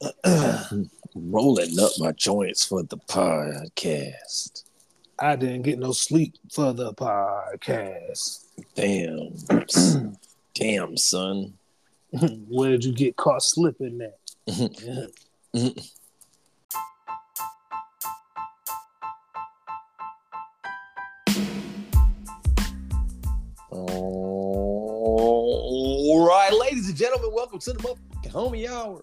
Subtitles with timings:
[1.14, 4.64] Rolling up my joints for the podcast.
[5.18, 8.46] I didn't get no sleep for the podcast.
[8.74, 10.16] Damn.
[10.54, 11.52] Damn, son.
[12.48, 14.18] Where did you get caught slipping at?
[26.10, 29.02] All right, ladies and gentlemen, welcome to the motherfucking homie hour.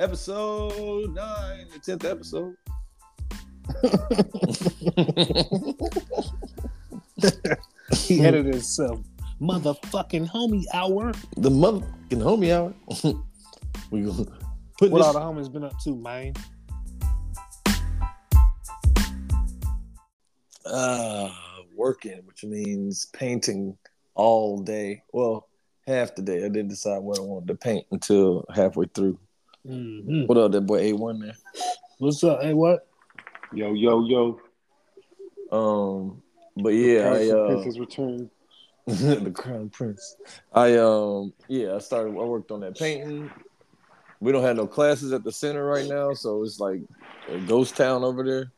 [0.00, 2.54] Episode nine, the tenth episode.
[8.08, 8.98] he edited himself.
[9.42, 11.12] Motherfucking homie hour.
[11.36, 12.72] the motherfucking homie hour.
[13.90, 14.24] we gonna
[14.78, 16.32] put What this all the homies been up to, man?
[20.64, 21.30] uh
[21.76, 23.76] working, which means painting
[24.14, 25.02] all day.
[25.12, 25.46] Well,
[25.86, 26.38] half the day.
[26.38, 29.18] I didn't decide what I wanted to paint until halfway through.
[29.66, 30.26] Mhm.
[30.26, 31.34] What up, that boy A1 man?
[31.98, 32.40] What's up?
[32.42, 32.86] Hey, what?
[33.52, 34.40] Yo, yo, yo.
[35.52, 36.22] Um,
[36.56, 38.30] but yeah, I uh, Princess return.
[38.86, 40.16] the crown prince.
[40.52, 43.30] I um yeah, I started I worked on that painting.
[44.20, 46.80] We don't have no classes at the center right now, so it's like
[47.28, 48.52] a ghost town over there.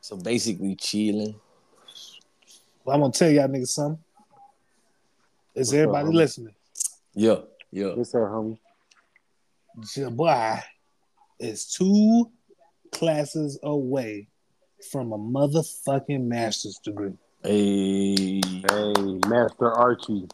[0.00, 1.34] So basically chilling.
[2.84, 4.02] Well, I'm gonna tell y'all niggas something.
[5.54, 6.14] Is What's everybody homie?
[6.14, 6.54] listening?
[7.14, 7.36] Yeah,
[7.74, 7.94] yeah.
[7.94, 8.58] What's up, homie?
[9.96, 10.60] Your boy
[11.40, 12.30] is two
[12.92, 14.28] classes away
[14.92, 17.14] from a motherfucking master's degree.
[17.42, 18.92] Hey, Hey,
[19.28, 20.28] Master Archie.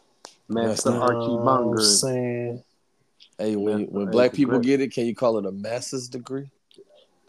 [0.47, 1.81] Master Master- Archie You know Monger.
[1.81, 2.63] Saying,
[3.39, 4.65] hey, when, when right, black people great.
[4.65, 6.51] get it, can you call it a master's degree?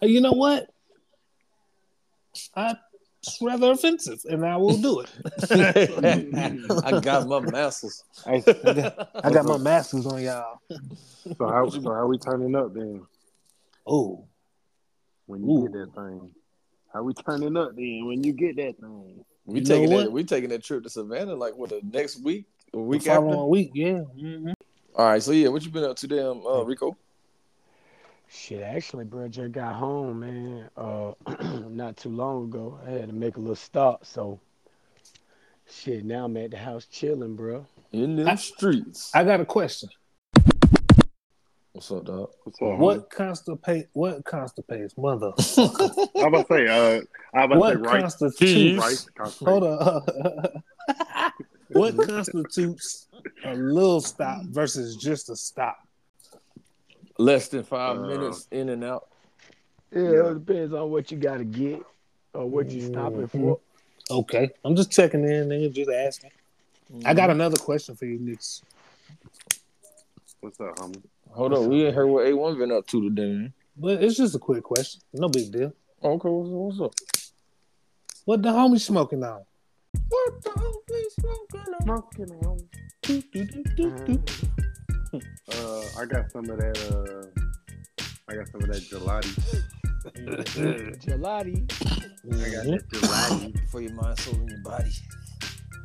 [0.00, 0.68] Hey, you know what?
[2.54, 2.76] I, it's
[3.40, 5.10] rather offensive, and I will do it.
[6.84, 8.04] I got my master's.
[8.26, 8.42] Hey,
[9.22, 10.58] I got my masters on y'all.
[11.38, 13.02] so how so how we turning up then
[13.86, 14.24] Oh,
[15.26, 15.62] when you Ooh.
[15.62, 16.30] get that thing?
[16.92, 19.24] How we turning up then when you get that thing?
[19.44, 20.12] We You taking that.
[20.12, 23.44] We taking that trip to Savannah like what the next week, a the week after.
[23.44, 24.00] week, yeah.
[24.16, 24.54] Mhm.
[24.94, 26.96] All right, so yeah, what you been up to, damn, uh, Rico?
[28.34, 30.70] Shit, actually, bro, just got home, man.
[30.74, 31.12] Uh,
[31.68, 32.78] not too long ago.
[32.86, 34.40] I had to make a little stop, so
[35.70, 36.04] shit.
[36.04, 37.66] Now I'm at the house chilling, bro.
[37.92, 39.10] In the I- streets.
[39.14, 39.90] I got a question.
[41.72, 42.30] What's up, dog?
[42.44, 42.78] What's up?
[42.78, 43.88] What constipate?
[43.92, 45.32] What constipates, mother?
[45.36, 46.08] homie?
[46.16, 47.00] I about to say, uh,
[47.34, 48.00] I about what to say rice.
[48.00, 48.80] constitutes?
[48.80, 49.50] Rice concentrate.
[49.50, 51.32] Hold on.
[51.68, 53.08] what constitutes
[53.44, 55.76] a little stop versus just a stop?
[57.22, 59.06] Less than five Uh, minutes in and out.
[59.94, 60.30] Yeah, Yeah.
[60.30, 61.80] it depends on what you got to get
[62.34, 63.30] or what you stopping Mhm.
[63.30, 63.60] for.
[64.10, 65.72] Okay, I'm just checking in, nigga.
[65.72, 66.30] Just asking.
[67.04, 68.62] I got another question for you, niggas.
[70.40, 71.00] What's up, homie?
[71.30, 73.22] Hold on, we ain't heard what A1 been up to today.
[73.32, 73.52] man.
[73.76, 75.00] But it's just a quick question.
[75.12, 75.72] No big deal.
[76.02, 76.94] Okay, what's, what's up?
[78.24, 79.42] What the homie smoking on?
[80.08, 81.82] What the hell is smoking on?
[81.82, 82.68] Smoking on.
[83.02, 84.22] Do, do, do, do, do.
[85.14, 86.78] Uh, I got some of that.
[86.88, 87.42] Uh,
[88.28, 89.34] I got some of that gelati.
[91.04, 91.56] Gelati.
[92.32, 93.68] I got that gelati.
[93.70, 94.90] For your mind, soul, and your body.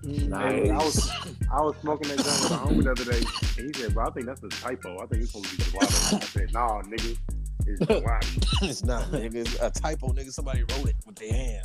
[0.05, 1.11] Hey, I was
[1.51, 3.21] I was smoking that joint with a homie the other day,
[3.57, 4.95] and he said, "Bro, I think that's a typo.
[5.03, 7.17] I think it's supposed to be gelato." I said, "Nah, nigga,
[7.65, 9.35] it's gelati." it's not, nigga.
[9.35, 10.31] It's a typo, nigga.
[10.31, 11.63] Somebody wrote it with their hand.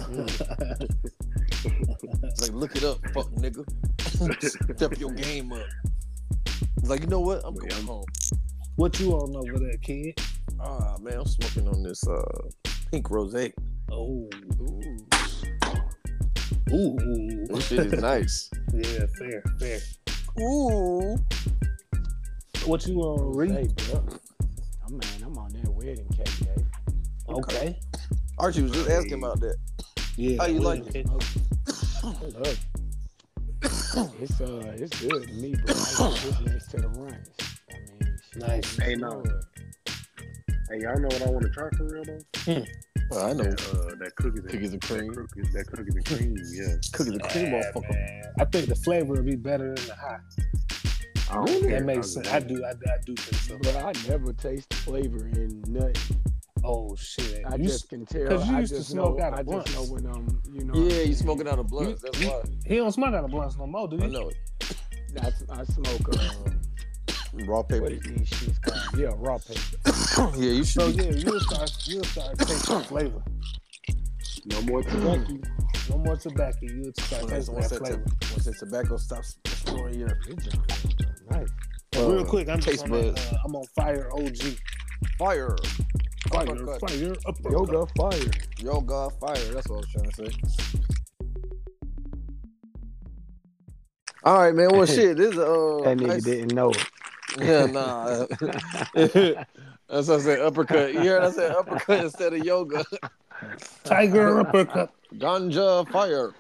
[2.41, 3.65] Like, look it up, fuck, nigga.
[4.77, 5.67] Step your game up.
[6.79, 7.41] It's like, you know what?
[7.45, 8.05] I'm Yeah, going I'm- home.
[8.77, 10.19] What you on over there, kid?
[10.59, 12.23] Ah, man, I'm smoking on this uh
[12.91, 13.35] pink rose.
[13.91, 14.29] Oh,
[16.73, 18.49] Ooh, ooh, shit is nice.
[18.75, 19.79] yeah, fair, fair.
[20.41, 21.19] Ooh.
[22.65, 23.77] What you on, Hey, Reed?
[23.91, 24.05] bro.
[24.87, 26.63] Oh, man, I'm on that wedding cake, eh?
[27.29, 27.79] Okay,
[28.39, 29.57] Archie was just asking about that.
[30.17, 30.39] yeah.
[30.39, 31.07] How you like it?
[31.07, 32.57] Look.
[34.20, 35.75] It's uh, it's good to me, bro.
[35.75, 37.28] I like this next to the runs.
[37.70, 38.76] I mean, shit, Nice.
[38.76, 39.22] Hey, no.
[40.71, 42.65] Hey, y'all know what I want to try for real though?
[43.10, 45.12] Well, I know That, uh, that cookies and Cookies and cream.
[45.12, 46.36] That cookies, that cookies and cream.
[46.54, 46.74] Yeah.
[46.92, 47.91] cookies and cream, Yeah, motherfucker.
[47.91, 48.22] man.
[48.41, 50.21] I think the flavor would be better than the hot.
[51.30, 51.71] I don't care.
[51.80, 52.28] That makes sense.
[52.28, 52.65] I do.
[52.65, 53.59] I, I do think so.
[53.62, 56.21] But I never taste the flavor in nothing.
[56.64, 57.42] Oh shit!
[57.50, 58.26] I You just can tell.
[58.28, 60.64] 'cause you I used to smoke know, out of I just know when um, you
[60.64, 60.74] know.
[60.74, 62.03] Yeah, you smoking out of blunts.
[62.03, 62.42] That's you- why.
[62.66, 64.12] He don't smoke out of blunts no more, do I you?
[64.12, 64.36] know it.
[65.20, 66.16] I, I smoke.
[66.16, 66.50] Uh,
[67.47, 67.82] Raw paper.
[67.84, 69.00] what is these shits called?
[69.00, 70.36] Yeah, raw paper.
[70.38, 70.98] yeah, you So should.
[70.98, 71.72] be- yeah, you'll start.
[71.86, 73.22] You'll start tasting flavor.
[74.47, 75.34] No more tobacco.
[75.91, 76.59] No more tobacco.
[76.62, 78.04] You'll start tasting that, that flavor.
[78.30, 80.16] once that tobacco stops destroying your
[81.28, 81.48] Nice.
[81.97, 83.32] Real Uh, quick, I'm just taste on that, buds.
[83.32, 84.56] uh, I'm on fire OG.
[85.18, 85.56] Fire.
[86.33, 86.81] Fire, Uppercut.
[86.91, 87.53] fire, uppercut.
[87.53, 88.31] Yoga fire.
[88.59, 89.55] Yoga fire.
[89.55, 90.39] That's what I was trying to say.
[94.25, 94.69] All right, man.
[94.73, 95.17] Well, shit.
[95.17, 95.81] This is uh.
[95.84, 96.87] That nigga nice- didn't know it.
[97.39, 98.27] Yeah, nah.
[99.89, 100.41] That's what I said.
[100.41, 100.95] Uppercut.
[100.95, 102.84] You heard I said uppercut instead of yoga.
[103.84, 104.91] Tiger uppercut.
[105.15, 106.33] Ganja fire.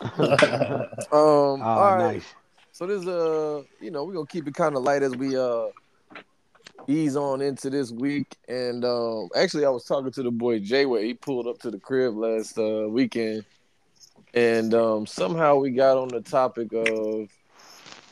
[0.20, 1.08] Um.
[1.12, 2.14] Oh, all right.
[2.14, 2.26] nice.
[2.72, 5.66] So this uh, you know, we're gonna keep it kind of light as we uh
[6.88, 8.36] ease on into this week.
[8.48, 11.70] And um actually I was talking to the boy Jay where he pulled up to
[11.70, 13.44] the crib last uh weekend
[14.34, 17.28] and um somehow we got on the topic of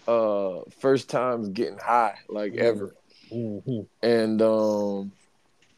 [0.08, 2.94] uh first times getting high like ever.
[3.32, 3.86] Mhm.
[4.02, 5.12] And um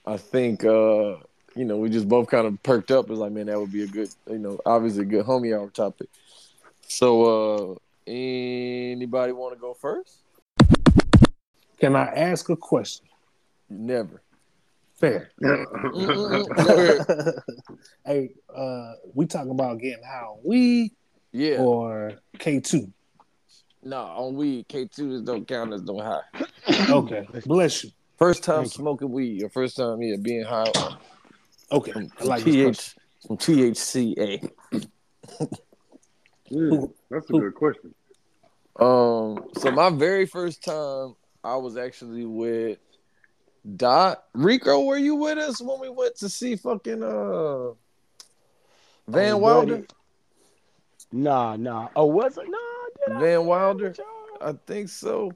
[0.06, 1.16] I think uh
[1.54, 3.10] you know, we just both kind of perked up.
[3.10, 5.68] It's like, man, that would be a good, you know, obviously a good homie hour
[5.68, 6.08] topic.
[6.88, 10.21] So, uh, anybody want to go first?
[11.82, 13.08] Can I ask a question?
[13.68, 14.22] Never.
[14.94, 15.32] Fair.
[15.42, 17.04] Ahead.
[18.06, 20.92] hey, uh, we talking about getting high on weed
[21.32, 21.56] Yeah.
[21.58, 22.92] or K two?
[23.82, 26.20] No, on weed, K2 don't count as no high.
[26.88, 27.90] Okay, bless you.
[28.16, 28.82] First time Thank you.
[28.82, 30.98] smoking weed, your first time, yeah, being high on
[31.72, 34.50] Okay, some, I like some, this TH, some THCA.
[36.52, 37.92] Mm, that's a good question.
[38.78, 42.78] Um, so my very first time, I was actually with
[43.76, 44.84] Dot Rico.
[44.84, 47.70] Were you with us when we went to see fucking uh
[49.08, 49.76] Van Wilder?
[49.76, 49.86] buddy.
[51.12, 51.88] Nah, nah.
[51.94, 52.48] Oh, was it?
[52.48, 53.20] Nah, did I?
[53.20, 53.94] Van Wilder?
[54.40, 55.32] I think so.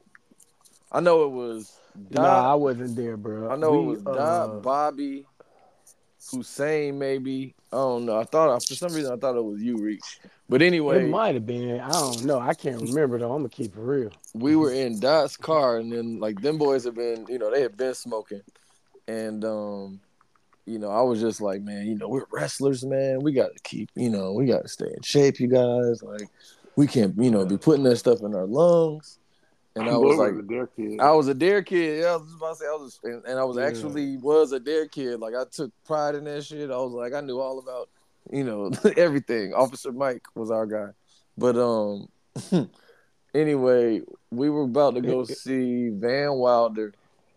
[0.91, 1.79] I know it was
[2.11, 2.23] Dot.
[2.23, 3.51] Nah, I wasn't there, bro.
[3.51, 5.27] I know We, it was uh, Dot, Bobby,
[6.31, 7.55] Hussein, maybe.
[7.73, 8.19] I don't know.
[8.19, 10.21] I thought for some reason I thought it was you, Reach.
[10.49, 11.81] But anyway, It might have been.
[11.81, 12.39] I don't know.
[12.39, 13.33] I can't remember though.
[13.33, 14.13] I'm gonna keep it real.
[14.35, 17.63] we were in Dot's car, and then like them boys have been, you know, they
[17.63, 18.43] had been smoking,
[19.09, 20.01] and um,
[20.67, 23.21] you know, I was just like, man, you know, we're wrestlers, man.
[23.23, 26.03] We got to keep, you know, we got to stay in shape, you guys.
[26.03, 26.29] Like,
[26.77, 29.19] we can't, you know, be putting that stuff in our lungs.
[29.77, 31.01] And I was Boy like, a dare kid.
[31.01, 32.01] I was a dare kid.
[32.01, 33.65] Yeah, I was about to say I was, and, and I was Yeah.
[33.65, 35.21] actually was a dare kid.
[35.21, 36.71] Like I took pride in that shit.
[36.71, 37.89] I was like, I knew all about,
[38.33, 39.55] you know, everything.
[39.55, 40.89] Officer Mike was our guy,
[41.37, 42.09] but um,
[43.35, 44.01] anyway,
[44.31, 46.93] we were about to go see Van Wilder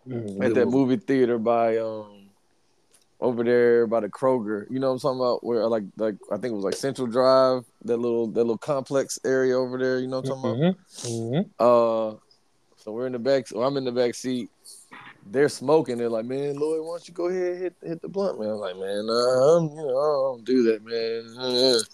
[0.07, 0.43] Mhm.
[0.43, 2.29] at that movie theater by um
[3.19, 4.65] over there by the Kroger.
[4.71, 5.43] You know what I'm talking about?
[5.43, 9.19] Where like like I think it was like Central Drive, that little that little complex
[9.25, 9.99] area over there.
[9.99, 10.75] You know what I'm talking about?
[11.03, 11.49] Mhm.
[11.49, 11.49] Mhm.
[11.59, 12.17] Uh,
[12.77, 13.47] so we're in the back.
[13.47, 14.49] So I'm in the back seat.
[15.31, 15.97] They're smoking.
[15.97, 18.57] They're like, "Man, Lloyd, why don't you go ahead hit hit the blunt, man?" I'm
[18.57, 21.81] like, "Man, I'm, you know, I don't do that, man."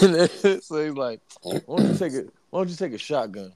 [0.00, 0.28] And then,
[0.62, 3.52] so he's like, "Why don't you take a Why don't you take a shotgun?"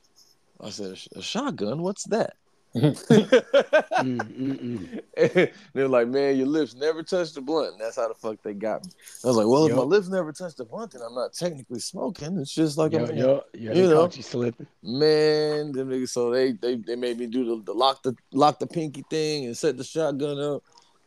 [0.60, 1.82] I said, "A, sh- a shotgun?
[1.82, 2.36] What's that?"
[2.76, 5.02] Mm, mm, mm.
[5.16, 7.72] And they're like, man, your lips never touch the blunt.
[7.72, 8.92] And that's how the fuck they got me.
[9.24, 11.80] I was like, well, if my lips never touch the blunt, then I'm not technically
[11.80, 12.38] smoking.
[12.38, 13.06] It's just like, Yo,
[13.54, 14.10] yeah, you know.
[14.12, 14.66] you slipping.
[14.82, 16.10] man, them niggas.
[16.10, 19.46] So they, they they made me do the, the lock the lock the pinky thing
[19.46, 20.62] and set the shotgun up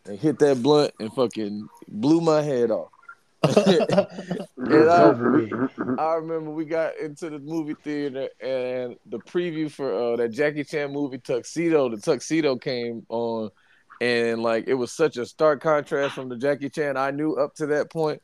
[0.05, 2.89] and hit that blunt and fucking blew my head off.
[4.57, 5.13] and I.
[5.97, 10.63] I remember we got into the movie theater and the preview for uh, that Jackie
[10.63, 11.89] Chan movie Tuxedo.
[11.89, 13.49] The Tuxedo came on,
[13.99, 17.53] and like it was such a stark contrast from the Jackie Chan I knew up
[17.55, 18.21] to that point.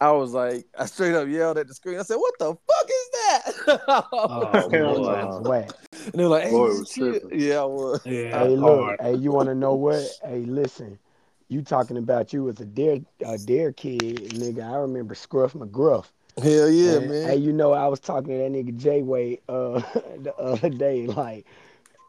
[0.00, 1.98] I was like, I straight up yelled at the screen.
[1.98, 4.78] I said, "What the fuck is that?" Oh, boy.
[4.78, 5.52] no.
[5.52, 7.40] And they're like, "Hey, Boy, it man, was chill." tripping.
[7.40, 8.00] yeah, I was.
[8.04, 8.80] Yeah, Hey, look.
[8.84, 9.00] hard.
[9.00, 10.04] Hey, you want to know what?
[10.24, 10.98] Hey, listen.
[11.48, 14.68] You talking about you as a dare, a dare kid, nigga?
[14.68, 16.06] I remember Scruff McGruff.
[16.42, 17.28] Hell yeah, And, man.
[17.28, 19.80] Hey, you know, I was talking to that nigga J Way uh
[20.18, 21.46] the other day, like,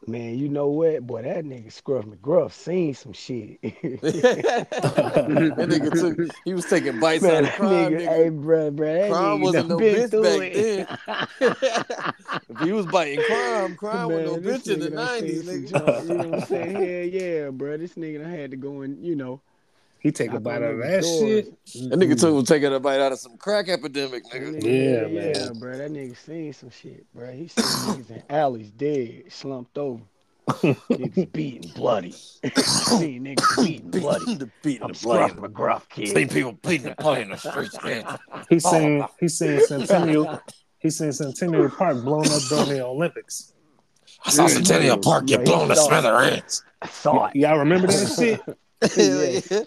[0.06, 1.06] man, you know what?
[1.06, 3.60] Boy, that nigga Scruff McGruff seen some shit.
[3.62, 3.70] that
[5.68, 6.36] nigga took.
[6.44, 7.70] He was taking bites man, out of crime.
[7.70, 8.08] nigga, nigga.
[8.08, 10.88] hey, bruh, bruh, that Crime nigga wasn't no bitch back it.
[12.48, 16.08] if he was biting crime, crime was no bitch in the nineties, nigga.
[16.08, 16.72] You know what I'm saying?
[16.74, 17.76] Hell yeah, bro.
[17.76, 19.40] This nigga done had to go and, you know,
[20.08, 21.18] He take a bite out of that doors.
[21.18, 21.90] shit.
[21.90, 24.54] That nigga took was taking a bite out of some crack epidemic, nigga.
[24.58, 25.58] nigga, Yeah, yeah, yeah, man.
[25.58, 25.76] bro.
[25.76, 27.30] That nigga seen some shit, bro.
[27.30, 27.64] He seen
[28.04, 30.02] niggas in alleys dead, slumped over.
[30.48, 32.12] niggas beating bloody.
[32.56, 34.34] seen niggas beating bloody.
[34.36, 35.30] the beating I'm the blood.
[35.30, 36.08] Scruff McGruff, kid.
[36.08, 38.06] Seen people beating the blood in the streets, man.
[38.48, 40.40] He seen oh, he seen Centennial
[40.78, 43.52] he seen Centennial Park blown up during the Olympics.
[44.24, 46.64] I saw Centennial Park get he blown to smithereens.
[46.80, 47.36] I saw it.
[47.36, 48.40] Y'all remember that shit?
[48.82, 49.40] Hell Yeah.
[49.50, 49.62] yeah.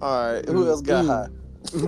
[0.00, 1.08] All right, who else got Mm.
[1.08, 1.28] high?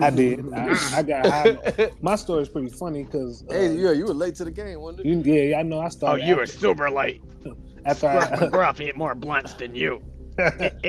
[0.07, 0.53] I did.
[0.53, 1.91] I, I got high.
[2.03, 4.81] My story is pretty funny because uh, Hey, yeah, you were late to the game,
[4.81, 5.07] wasn't it?
[5.07, 6.23] you, yeah, I know I started.
[6.23, 6.27] Oh, started.
[6.29, 7.23] you were super late.
[7.87, 10.03] after Gruff I, McGruff hit more blunts than you.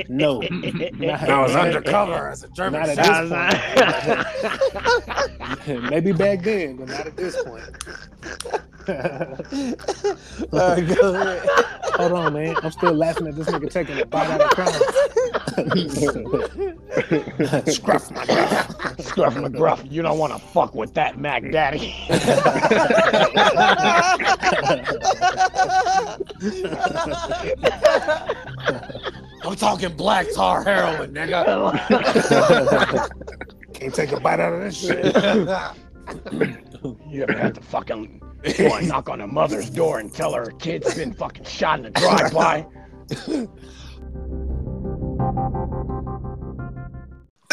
[0.08, 0.42] no.
[0.42, 2.80] I was undercover as a German.
[2.80, 2.96] Not at
[5.66, 5.90] this point.
[5.90, 7.64] Maybe back then, but not at this point.
[8.86, 8.94] All
[10.52, 11.48] right, go ahead.
[11.94, 12.56] Hold on, man.
[12.62, 14.72] I'm still laughing at this nigga taking a bite out of crown.
[17.70, 19.00] Scruff McGruff.
[19.04, 19.90] Scruff McGruff.
[19.90, 21.94] You don't want to fuck with that Mac Daddy.
[29.44, 31.44] I'm talking black tar heroin, nigga.
[33.72, 35.04] Can't take a bite out of this shit.
[37.08, 38.20] You ever had to fucking
[38.52, 41.80] go and knock on a mother's door and tell her her kid's been fucking shot
[41.80, 42.66] in a drive-by?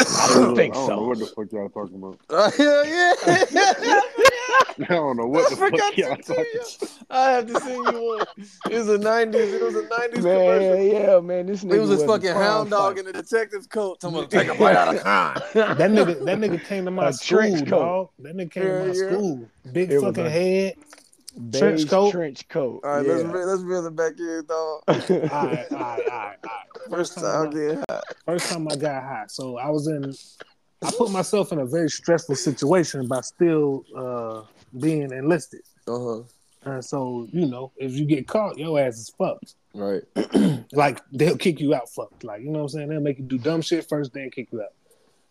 [0.08, 1.06] I don't think I don't know so.
[1.08, 2.18] what the fuck y'all talking about.
[2.30, 3.14] Uh, hell yeah.
[4.78, 6.88] I don't know what I the fuck y'all talking you.
[7.10, 8.26] I have to send you one.
[8.70, 9.34] It was a '90s.
[9.34, 10.76] It was a '90s commercial.
[10.76, 13.08] Man, yeah, man, this nigga It was this a fucking hound dog fighter.
[13.10, 14.00] in a detective's coat.
[14.00, 15.34] Talking about take a bite out of crime.
[15.54, 18.08] That nigga, that nigga came to my A school, dog.
[18.20, 19.08] That nigga came to my Yeah, yeah.
[19.10, 19.48] school.
[19.72, 20.74] Big It fucking a- head.
[21.50, 22.10] Beige trench coat.
[22.12, 22.80] Trench coat.
[22.84, 23.12] All right, yeah.
[23.12, 24.82] let's re- let's reel it back in, dog.
[24.88, 26.36] All right, all right, all right, all right.
[26.90, 28.04] First time time I- getting hot.
[28.26, 29.24] First time I got high.
[29.28, 30.14] So I was in
[30.84, 34.42] I put myself in a very stressful situation by still uh
[34.78, 35.62] being enlisted.
[35.86, 36.22] Uh huh.
[36.64, 39.54] And so, you know, if you get caught, your ass is fucked.
[39.74, 40.02] Right.
[40.72, 42.24] Like they'll kick you out fucked.
[42.24, 42.88] Like, you know what I'm saying?
[42.88, 44.72] They'll make you do dumb shit first, then kick you out.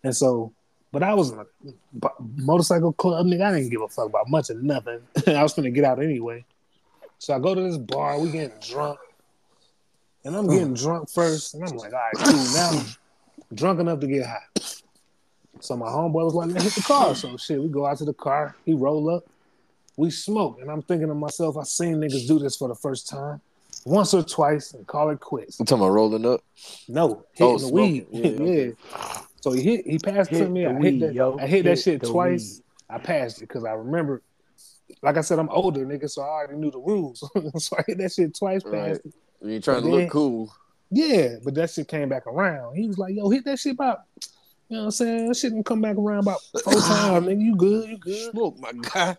[0.03, 0.53] And so,
[0.91, 1.45] but I was in a
[1.93, 2.07] b-
[2.37, 3.43] motorcycle club, nigga.
[3.45, 4.99] I didn't give a fuck about much of nothing.
[5.27, 6.43] I was gonna get out anyway.
[7.19, 8.99] So I go to this bar, we getting drunk.
[10.23, 12.47] And I'm getting drunk first, and I'm like, all right, cool.
[12.53, 12.85] Now I'm
[13.55, 14.37] drunk enough to get high.
[15.61, 17.15] So my homeboy was like, let's hit the car.
[17.15, 19.23] So shit, we go out to the car, he roll up,
[19.97, 20.59] we smoke.
[20.61, 23.41] And I'm thinking to myself, I seen niggas do this for the first time.
[23.85, 25.59] Once or twice and call it quits.
[25.59, 26.41] I'm talking about rolling up.
[26.87, 28.05] No, Oh, hitting the weed.
[28.11, 28.71] Yeah, Yeah,
[29.41, 30.65] So he hit, he passed it to me.
[30.65, 31.37] I hit weed, that, yo.
[31.39, 32.61] I hit that shit the twice.
[32.89, 34.21] I passed it because I remember,
[35.01, 37.19] like I said, I'm older, nigga, so I already knew the rules.
[37.57, 38.99] so I hit that shit twice, passed Right.
[39.05, 39.13] it.
[39.41, 39.95] You trying to Yeah.
[39.95, 40.53] look cool.
[40.91, 42.75] Yeah, but that shit came back around.
[42.75, 44.01] He was like, yo, hit that shit about,
[44.69, 45.27] you know what I'm saying?
[45.29, 47.41] That shit didn't come back around about four times, nigga.
[47.41, 48.31] You good, you good.
[48.31, 49.17] Smoke, my guy.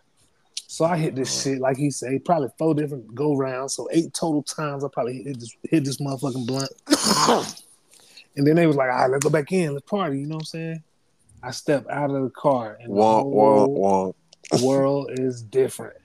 [0.68, 1.50] So I hit this oh.
[1.50, 3.74] shit, like he said, probably four different go rounds.
[3.74, 6.70] So eight total times I probably hit this hit this motherfucking blunt.
[8.36, 10.36] and then they was like, all right, let's go back in, let's party, you know
[10.36, 10.82] what I'm saying?
[11.42, 13.32] I step out of the car and the Womp, womp,
[13.66, 14.14] whole
[14.52, 14.62] womp.
[14.62, 15.96] world is different.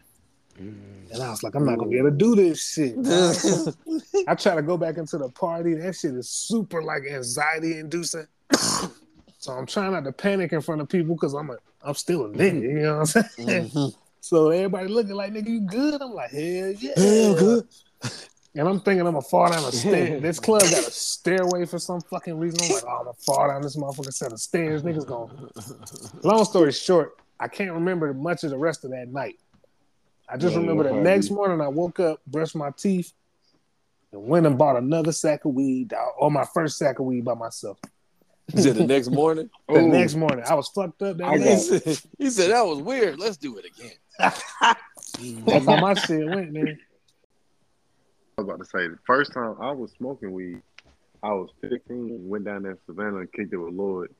[0.60, 1.12] Mm.
[1.14, 2.96] And I was like, I'm not gonna be able to do this shit.
[4.28, 5.76] I try to go back into the party.
[5.76, 8.26] That shit is super like anxiety inducing.
[9.38, 12.26] so I'm trying not to panic in front of people because I'm a I'm still
[12.26, 13.70] a nigga, you know what I'm saying?
[13.70, 13.94] Mhm.
[14.20, 16.02] So everybody looking like nigga, you good?
[16.02, 16.42] I'm like, hell
[16.72, 16.92] yeah.
[16.98, 17.68] Hell good.
[18.56, 20.20] And I'm thinking I'm gonna fall down a stair.
[20.22, 22.60] this club got a stairway for some fucking reason.
[22.62, 24.84] I'm like, oh, I'm gonna fall down this motherfucking set of stairs.
[24.84, 25.50] Niggas going.
[26.24, 29.38] Long story short, I can't remember much of the rest of that night.
[30.30, 33.14] I just Yeah, remember the next morning I woke up, brushed my teeth,
[34.12, 37.24] and went and bought another sack of weed, uh, or my first sack of weed
[37.24, 37.78] by myself.
[38.54, 39.50] He said the next morning.
[39.70, 39.90] The Ooh.
[39.90, 43.20] next morning, I was fucked up that He said, he said that was weird.
[43.20, 43.92] Let's do it again.
[44.18, 46.80] That's how my shit went, man.
[48.40, 50.62] I was about to say the first time I was smoking weed,
[51.24, 54.14] I was 15 and went down there in Savannah and kicked it with Lloyd.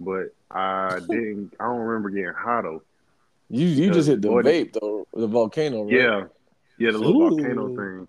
[0.00, 1.52] But I didn't.
[1.60, 2.82] I don't remember getting high though.
[3.50, 5.92] You you just hit the What- vape though, the volcano, right?
[5.92, 6.24] Yeah,
[6.78, 7.28] yeah, the little Ooh.
[7.28, 8.08] volcano thing.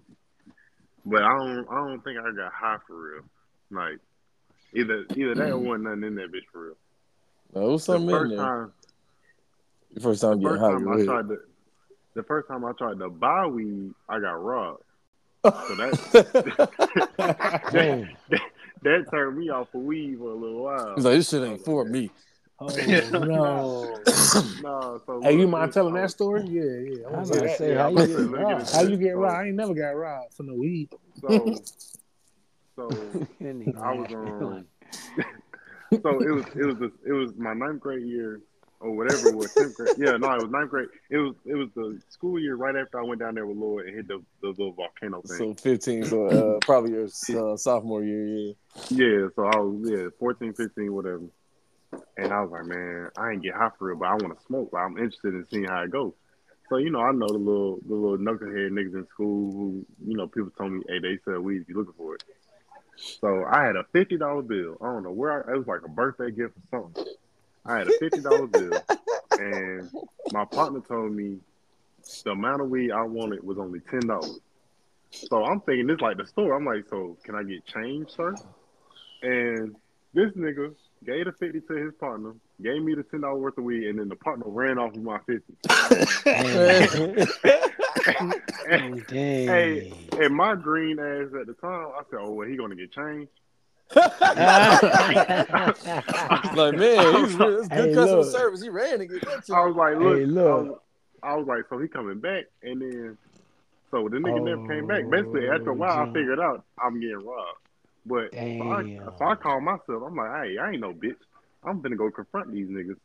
[1.05, 1.67] But I don't.
[1.69, 3.23] I don't think I got high for real.
[3.69, 3.99] Like
[4.73, 5.65] either either that or mm.
[5.65, 6.75] wasn't nothing in that bitch for real.
[7.53, 8.37] No, it was The something in first there.
[8.39, 8.71] time,
[9.93, 10.71] The first time the first high.
[10.71, 11.37] time I tried to,
[12.13, 14.83] the first time I tried to buy weed, I got robbed.
[15.43, 16.69] So that
[17.71, 18.07] Damn.
[18.83, 20.95] that turned me off of weed for a little while.
[20.95, 22.11] He's like, this shit ain't for me.
[22.59, 23.97] Oh no.
[24.61, 26.43] Nah, so Hey, you mind telling that story?
[26.47, 27.05] Yeah, yeah.
[27.05, 28.73] I I wanna was hear about to say, Yeah, how I'm you get to robbed?
[28.73, 29.35] How you get robbed?
[29.35, 30.89] I ain't never got robbed for no weed.
[31.21, 31.63] So,
[32.75, 32.89] so
[33.81, 34.65] I was um,
[36.03, 38.41] so it was it was the, it was my ninth grade year
[38.81, 39.95] or whatever it was tenth grade.
[39.97, 40.89] Yeah, no, it was ninth grade.
[41.09, 43.87] It was it was the school year right after I went down there with Lloyd
[43.87, 45.55] and hit the, the little volcano thing.
[45.55, 48.53] So 15, so uh, probably your uh, sophomore year, yeah.
[48.89, 51.21] yeah, so I was yeah 14, 15, whatever.
[52.17, 54.45] And I was like, man, I ain't get high for real, but I want to
[54.45, 54.69] smoke.
[54.71, 56.13] But I'm interested in seeing how it goes.
[56.69, 60.17] So you know, I know the little the little knucklehead niggas in school who you
[60.17, 62.23] know people told me, hey, they sell weed if you looking for it.
[63.19, 64.77] So I had a fifty dollar bill.
[64.81, 67.13] I don't know where I, it was like a birthday gift or something.
[67.65, 68.81] I had a fifty dollar bill,
[69.37, 69.89] and
[70.31, 71.37] my partner told me
[72.23, 74.39] the amount of weed I wanted was only ten dollars.
[75.11, 76.55] So I'm thinking this like the store.
[76.55, 78.35] I'm like, so can I get change, sir?
[79.21, 79.75] And
[80.13, 80.73] this nigga
[81.05, 83.99] gave the fifty to his partner, gave me the ten dollar worth of weed, and
[83.99, 85.53] then the partner ran off with my fifty.
[86.25, 87.21] and,
[88.03, 89.03] Dang.
[89.07, 92.91] hey, and my green ass at the time, I said, "Oh, well, he gonna get
[92.91, 93.31] changed."
[93.95, 94.37] Like
[96.75, 98.31] man, he's real, it's good Hey, customer look.
[98.31, 98.61] service.
[98.61, 100.77] He ran to get that to I was like, "Look, Hey, I, was,
[101.23, 103.17] I was like, so he coming back?" And then,
[103.91, 105.09] so the nigga never came back.
[105.09, 107.57] Basically, after a oh, while, I Oh, figured out I'm getting robbed.
[108.05, 109.11] But so I, Damn.
[109.17, 110.03] so I called myself.
[110.05, 111.15] I'm like, "Hey, I ain't no bitch.
[111.63, 112.97] I'm gonna go confront these niggas."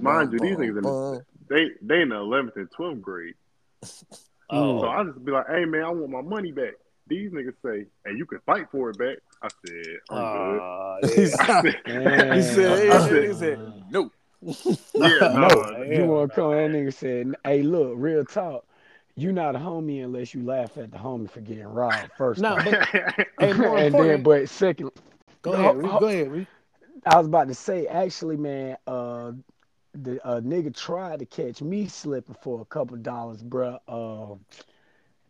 [0.00, 3.34] Mind you, these niggas in the, they they in the 11th and 12th grade.
[4.50, 4.82] Oh.
[4.82, 6.74] So I just be like, "Hey man, I want my money back."
[7.06, 10.60] These niggas say, "Hey, you can fight for it back." I said, "I'm.
[10.60, 11.62] Uh, He yeah.
[11.62, 14.10] said, he said, hey, I he said- said, no.
[14.94, 15.82] Yeah, No, no.
[15.84, 15.98] yeah.
[16.00, 16.50] you want to come?
[16.52, 18.64] That nigga said, "Hey, look, real talk.
[19.16, 22.40] You not a homie unless you laugh at the homie for getting robbed first.
[22.40, 24.90] Nah, but hey, more and then, but second,
[25.42, 26.46] go No, ahead, Reed, ho- go ahead, Reed.
[27.06, 29.32] I was about to say, actually, man, uh,
[29.92, 33.78] the uh, nigga tried to catch me slipping for a couple dollars, bro.
[33.86, 34.34] Uh,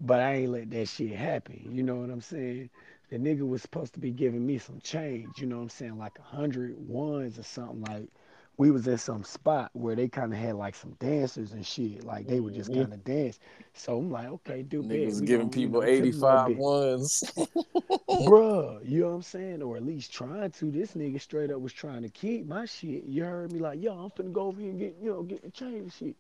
[0.00, 1.68] but I ain't let that shit happen.
[1.72, 2.70] You know what I'm saying?
[3.10, 5.40] The nigga was supposed to be giving me some change.
[5.40, 5.98] You know what I'm saying?
[5.98, 7.82] Like a hundred ones or something.
[7.82, 8.08] Like
[8.56, 12.04] we was in some spot where they kind of had like some dancers and shit.
[12.04, 12.76] Like they would just Mhm.
[12.80, 13.38] kind of dance.
[13.74, 17.24] So I'm like, okay, dude, Niggas giving people 85 ones.
[18.08, 19.62] Bruh, you know what I'm saying?
[19.62, 20.70] Or at least trying to.
[20.70, 23.04] This nigga straight up was trying to keep my shit.
[23.04, 25.42] You heard me like, yo, I'm finna go over here and get, you know, get
[25.42, 26.16] the change and shit.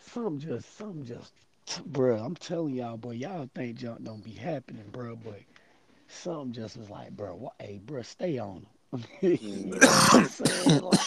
[0.00, 1.32] Some just, some just,
[1.66, 5.40] bruh, I'm telling y'all, boy, y'all think junk don't be happening, bruh, but
[6.08, 9.04] some just was like, bruh, what, hey, bruh, stay on them.
[9.20, 9.38] you
[9.80, 10.80] know what I'm saying?
[10.80, 11.00] Like,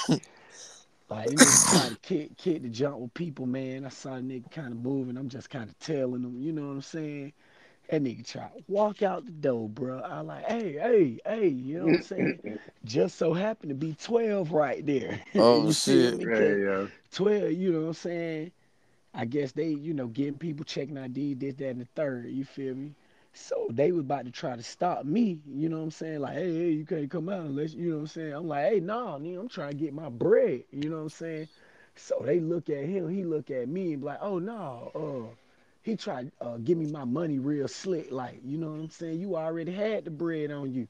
[1.09, 3.85] like he was trying to kick, kick the jump with people, man.
[3.85, 5.17] I saw the nigga kind of moving.
[5.17, 7.33] I'm just kind of telling him, you know what I'm saying?
[7.89, 9.99] That nigga try to walk out the door, bro.
[9.99, 12.39] I like, hey, hey, hey, you know what I'm saying?
[12.85, 15.21] Just so happened to be 12 right there.
[15.35, 16.19] Oh, shit.
[16.19, 16.87] Yeah, yeah.
[17.11, 18.51] 12, you know what I'm saying?
[19.15, 22.45] I guess they, you know, getting people checking ID, this, that, and the third, you
[22.45, 22.95] feel me?
[23.33, 26.21] So they was about to try to stop me, you know what I'm saying?
[26.21, 28.33] Like, hey, hey, you can't come out unless, you know what I'm saying?
[28.33, 31.49] I'm like, hey, nah, I'm trying to get my bread, you know what I'm saying?
[31.95, 34.91] So they look at him, he look at me and be like, oh, no,
[35.31, 35.35] uh,
[35.83, 38.89] he tried to uh, give me my money real slick, like, you know what I'm
[38.89, 39.19] saying?
[39.19, 40.87] You already had the bread on you.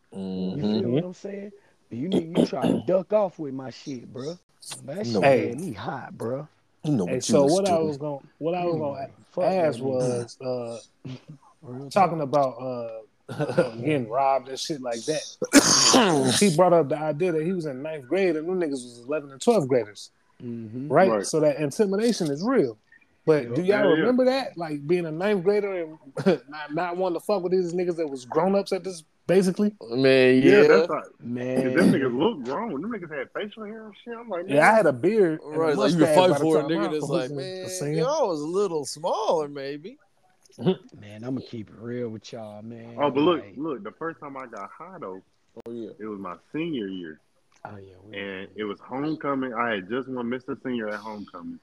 [0.51, 0.65] You Mhm.
[0.65, 1.53] feel what I'm saying?
[1.91, 4.37] You need you try to duck off with my shit, bro.
[4.83, 5.51] That shit Hey.
[5.51, 6.47] had me hot, bro.
[6.85, 9.07] You know Hey, what you so was what I was going, what I was going
[9.07, 10.79] to that ask was uh,
[11.89, 16.37] talking about uh, getting robbed and shit like that.
[16.39, 19.03] he brought up the idea that he was in ninth grade and them niggas was
[19.07, 21.09] 11 and twelve graders, hmm right?
[21.09, 21.25] Right.
[21.25, 22.77] So that intimidation is real.
[23.25, 23.89] But do y'all Yeah, yeah.
[23.89, 24.55] remember that?
[24.55, 25.97] Like being a ninth grader and
[26.47, 29.73] not, not wanting to fuck with these niggas that was grown ups at this, basically?
[29.89, 30.67] Man, Yeah, yeah.
[30.67, 31.03] that's not.
[31.03, 32.81] Cause Man, them niggas look grown.
[32.81, 34.13] Them niggas had facial hair and shit.
[34.17, 35.39] I'm like, man, Yeah, I had a beard.
[35.43, 38.01] Right, like you can mustache fight for a time nigga that's like, a man, you
[38.01, 39.97] know, I was a little smaller, maybe.
[40.57, 40.77] man,
[41.15, 42.95] I'm gonna keep it real with y'all, man.
[42.97, 43.83] Oh, but look, Like, look.
[43.83, 45.21] The first time I got high though,
[45.65, 45.89] Oh yeah.
[45.99, 47.19] it was my senior year,
[47.65, 49.53] oh yeah, we, and it was homecoming.
[49.53, 50.61] I had just won Mr.
[50.63, 51.59] Senior at homecoming,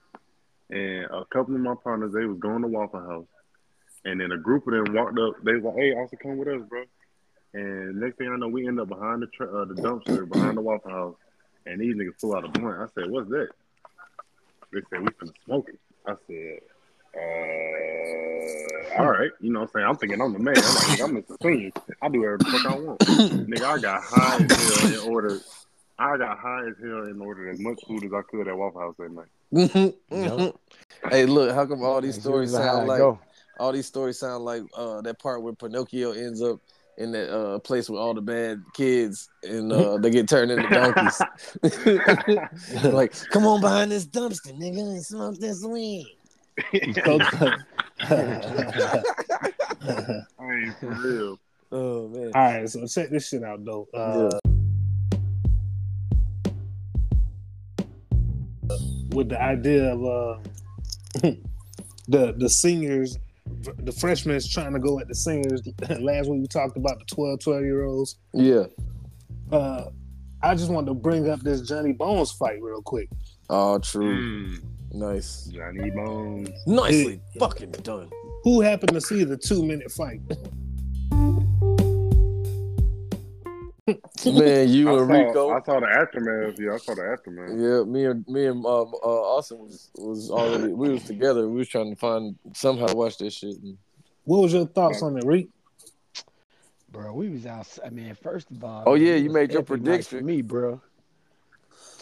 [0.71, 3.27] and a couple of my partners they was going to Waffle House,
[4.05, 5.43] and then a group of them walked up.
[5.43, 6.85] They was like, "Hey, also come with us, bro."
[7.55, 10.57] And next thing I know, we end up behind the tr- uh, the dumpster behind
[10.57, 11.15] the Waffle House,
[11.67, 12.81] and these niggas pull out a blunt.
[12.81, 13.49] I said, "What's that?"
[14.73, 16.59] They said, "We finna smoke it." I said,
[17.15, 19.31] uh, all right.
[19.41, 19.87] You know what I'm saying?
[19.87, 20.57] I'm thinking I'm the man.
[20.57, 21.37] I'm like, nigga, I'm Mr.
[21.43, 21.71] Senior.
[22.01, 22.99] I do whatever the fuck I want.
[23.51, 25.41] nigga, I got high as hell in order.
[25.99, 28.81] I got high as hell and ordered as much food as I could at Waffle
[28.81, 29.29] House that night.
[30.11, 30.59] Yup.
[31.11, 33.03] hey, look, how come all these stories sound like
[33.59, 36.59] all these stories sound like uh that part where Pinocchio ends up
[36.99, 40.69] in that uh place with all the bad kids and uh they get turned into
[40.69, 41.21] donkeys.
[42.93, 46.07] like, come on behind this dumpster, nigga, and smoke this weed.
[46.73, 46.75] I
[50.41, 51.39] ain't for real.
[51.71, 52.31] Oh man.
[52.35, 53.89] All right, so check this shit out though.
[53.95, 54.39] Uh,
[59.11, 60.39] With the idea of uh,
[62.09, 63.19] the the seniors,
[63.79, 65.63] the freshmen is trying to go at the seniors.
[66.01, 68.17] Last week we talked about the 12, 12 year olds.
[68.35, 68.65] Yeah.
[69.51, 69.91] Uh,
[70.43, 73.09] I just wanted to bring up this Johnny Bones fight real quick.
[73.51, 74.17] Oh, true.
[74.59, 74.63] Mm,
[74.95, 75.45] Nice.
[75.47, 76.51] Johnny Bones.
[76.67, 78.11] Nicely fucking done.
[78.45, 80.21] Who happened to see the two minute fight?
[84.39, 85.51] Man, you I and saw, Rico.
[85.51, 86.55] I saw the aftermath.
[86.59, 87.51] Yeah, I saw the aftermath.
[87.57, 89.07] Yeah, me and me and um, uh,
[89.37, 91.49] Austin was was already we was together.
[91.49, 93.57] We was trying to find somehow to watch this shit.
[93.63, 93.77] And
[94.25, 95.49] What was your thoughts on it, Reek?
[96.91, 97.67] Bro, we was out.
[97.85, 100.19] I mean, first of all, Oh, man, yeah, you made your epic night prediction.
[100.19, 100.81] for me, bro.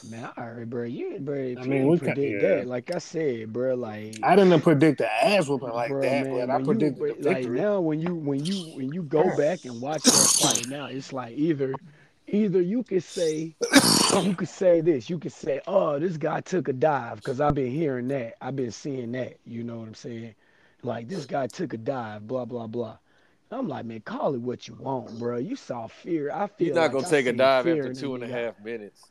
[0.09, 0.85] Man, all right, bro.
[0.85, 2.49] You, bro, I mean, didn't we ca- predict yeah.
[2.57, 2.67] that.
[2.67, 6.47] Like I said, bro, like I didn't predict the ass whooping like Bro, that, man,
[6.49, 9.37] but I when you- predicted the like now when you when you when you go
[9.37, 11.75] back and watch that fight now, it's like either
[12.33, 13.55] either you could say
[14.23, 17.55] you could say this, you could say, oh, this guy took a dive because I've
[17.55, 19.37] been hearing that, I've been seeing that.
[19.45, 20.35] You know what I'm saying?
[20.83, 22.97] Like this guy took a dive, blah blah blah.
[23.53, 25.37] I'm like, man, call it what you want, bro.
[25.39, 26.31] You saw fear.
[26.33, 28.15] I feel He's not like gonna I take a dive fear after in that two
[28.15, 29.07] and a nigga half minutes.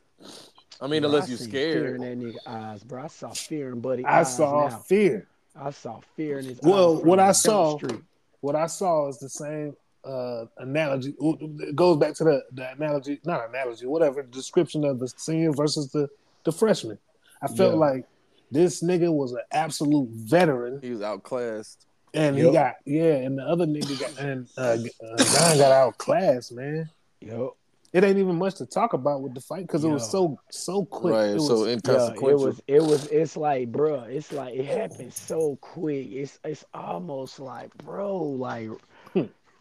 [0.80, 2.18] I mean, Bro, unless you're seen Fear in scared.
[2.20, 3.02] that nigga eyes, bro.
[3.02, 4.78] I saw fear in Buddy I eyes saw now.
[4.78, 5.28] fear.
[5.54, 7.00] I saw fear in his Well, eyes.
[7.00, 8.00] from what I saw- Street.
[8.40, 11.14] What I saw is the same uh, analogy.
[11.20, 15.90] It goes back to the, the analogy, not analogy, whatever description of the senior versus
[15.92, 16.08] the
[16.44, 16.98] the freshman.
[17.42, 17.78] I felt Yeah.
[17.80, 18.06] like
[18.50, 21.86] this nigga was an absolute veteran, He was outclassed.
[22.14, 26.52] and he got yeah, and the other nigga got and uh, uh, Don got outclassed,
[26.52, 26.88] man.
[27.20, 27.56] Yup.
[27.92, 30.84] It ain't even much to talk about with the fight because it was so so
[30.84, 31.12] quick.
[31.12, 31.30] Right.
[31.30, 32.28] It was, so Yeah, inconsequential.
[32.28, 32.62] it was.
[32.68, 33.06] It was.
[33.08, 34.02] It's like, bro.
[34.04, 36.06] It's like it happened so quick.
[36.12, 36.38] It's.
[36.44, 38.16] It's almost like, bro.
[38.22, 38.70] Like.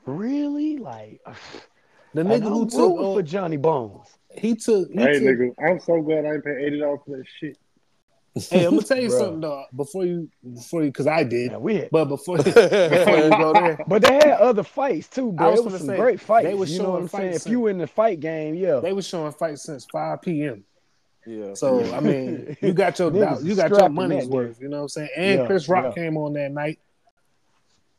[0.10, 0.78] Really?
[0.78, 1.22] Like,
[2.14, 4.08] the nigga who took rooting uh, for Johnny Bones.
[4.36, 7.18] he took he Hey, took, nigga, I'm so glad I ain't paid eighty dollars for
[7.18, 7.58] that shit.
[8.50, 9.66] Hey, I'm gonna tell you something though.
[9.76, 13.54] Before you, before you, because I did, Yeah, we had, but before before you go
[13.54, 15.48] there, but they had other fights too, bro.
[15.48, 16.48] I was It was some say, great fights.
[16.48, 17.32] they was you know showing what I'm saying?
[17.34, 18.80] fights If you in the fight game, yeah.
[18.80, 20.64] they were showing fights since 5 p.m.
[21.26, 21.54] yeah.
[21.56, 24.62] So I mean, you got your Niggas you got your money's worth.
[24.62, 25.10] You know what I'm saying?
[25.18, 26.04] And Yeah, Chris Rock yeah.
[26.04, 26.80] came on that night.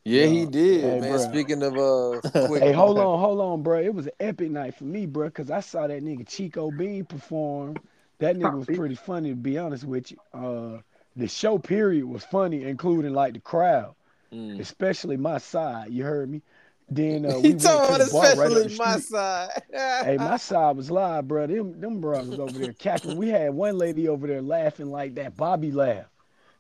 [0.05, 1.19] Yeah, he did, Hey, man.
[1.19, 1.19] bruh.
[1.19, 3.81] Speaking of uh, quick, Hey, hold on, hold on, bro.
[3.81, 7.05] It was an epic night for me, bro, because I saw that nigga Chico Bean
[7.05, 7.81] perform.
[8.19, 10.19] That nigga was pretty funny, to be honest with you.
[10.33, 10.81] Uh,
[11.17, 13.95] the show period was funny, including like the crowd,
[14.33, 14.61] Mm.
[14.61, 15.91] especially my side.
[15.91, 16.43] You heard me.
[16.89, 18.97] Then uh, we he went to talking about the bar right up especially the my
[18.97, 19.03] street.
[19.03, 19.51] side.
[19.73, 21.47] Hey, my side was live, bro.
[21.47, 23.17] Them them brothers over there cackling.
[23.17, 26.07] We had one lady over there laughing like that Bobby laugh.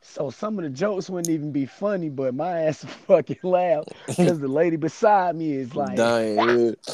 [0.02, 4.38] So some of the jokes wouldn't even be funny, but my ass fucking laugh because
[4.40, 6.36] the lady beside me is like, dying.
[6.36, 6.72] Yeah.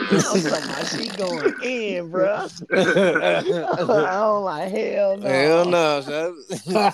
[0.00, 2.46] I'm talking about she going in, bro.
[2.70, 5.64] Hell I'm like, hell no.
[5.64, 6.36] no.
[6.64, 6.86] Hey,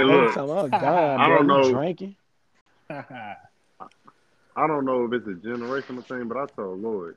[0.00, 1.72] I'm look, talking about, I'm dying, I don't We know.
[1.72, 2.16] Drinking.
[2.90, 7.16] I don't know if it's a generational thing, but I told Lloyd,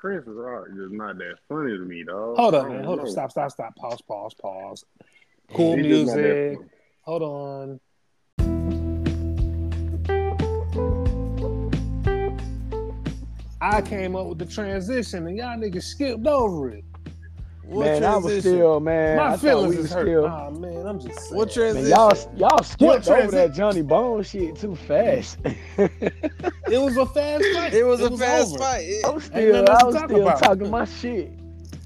[0.00, 2.34] Chris Rock is not that funny to me, dog.
[2.38, 2.84] hold on, man.
[2.84, 3.06] Hold on.
[3.06, 3.76] Stop, stop, stop.
[3.76, 4.84] Pause, pause, pause.
[5.52, 6.68] Cool He just not that music.
[7.02, 7.80] Hold on.
[13.60, 16.84] I came up with the transition and y'all niggas skipped over it.
[17.70, 19.16] What man, I was still, man.
[19.16, 20.02] My thought feelings we is hurt.
[20.06, 20.24] still.
[20.26, 21.36] Oh man, I'm just saying.
[21.36, 21.88] What Man, transition?
[21.88, 25.38] y'all, y'all skipped over that Johnny Bone shit too fast.
[26.70, 27.74] It was a fast fight.
[27.74, 28.58] It was a fast over.
[28.60, 28.84] fight.
[28.88, 30.38] It- I'm still, I was talk still about.
[30.38, 31.32] talking my shit.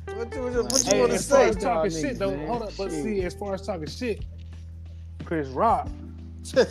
[0.07, 1.49] what you, what you, you Hey, want to say?
[1.49, 2.73] as talking Y'all shit though, niggas, hold up.
[2.77, 3.03] But Shit.
[3.03, 4.25] see, as far as talking shit,
[5.25, 5.89] Chris Rock.
[6.55, 6.65] yeah,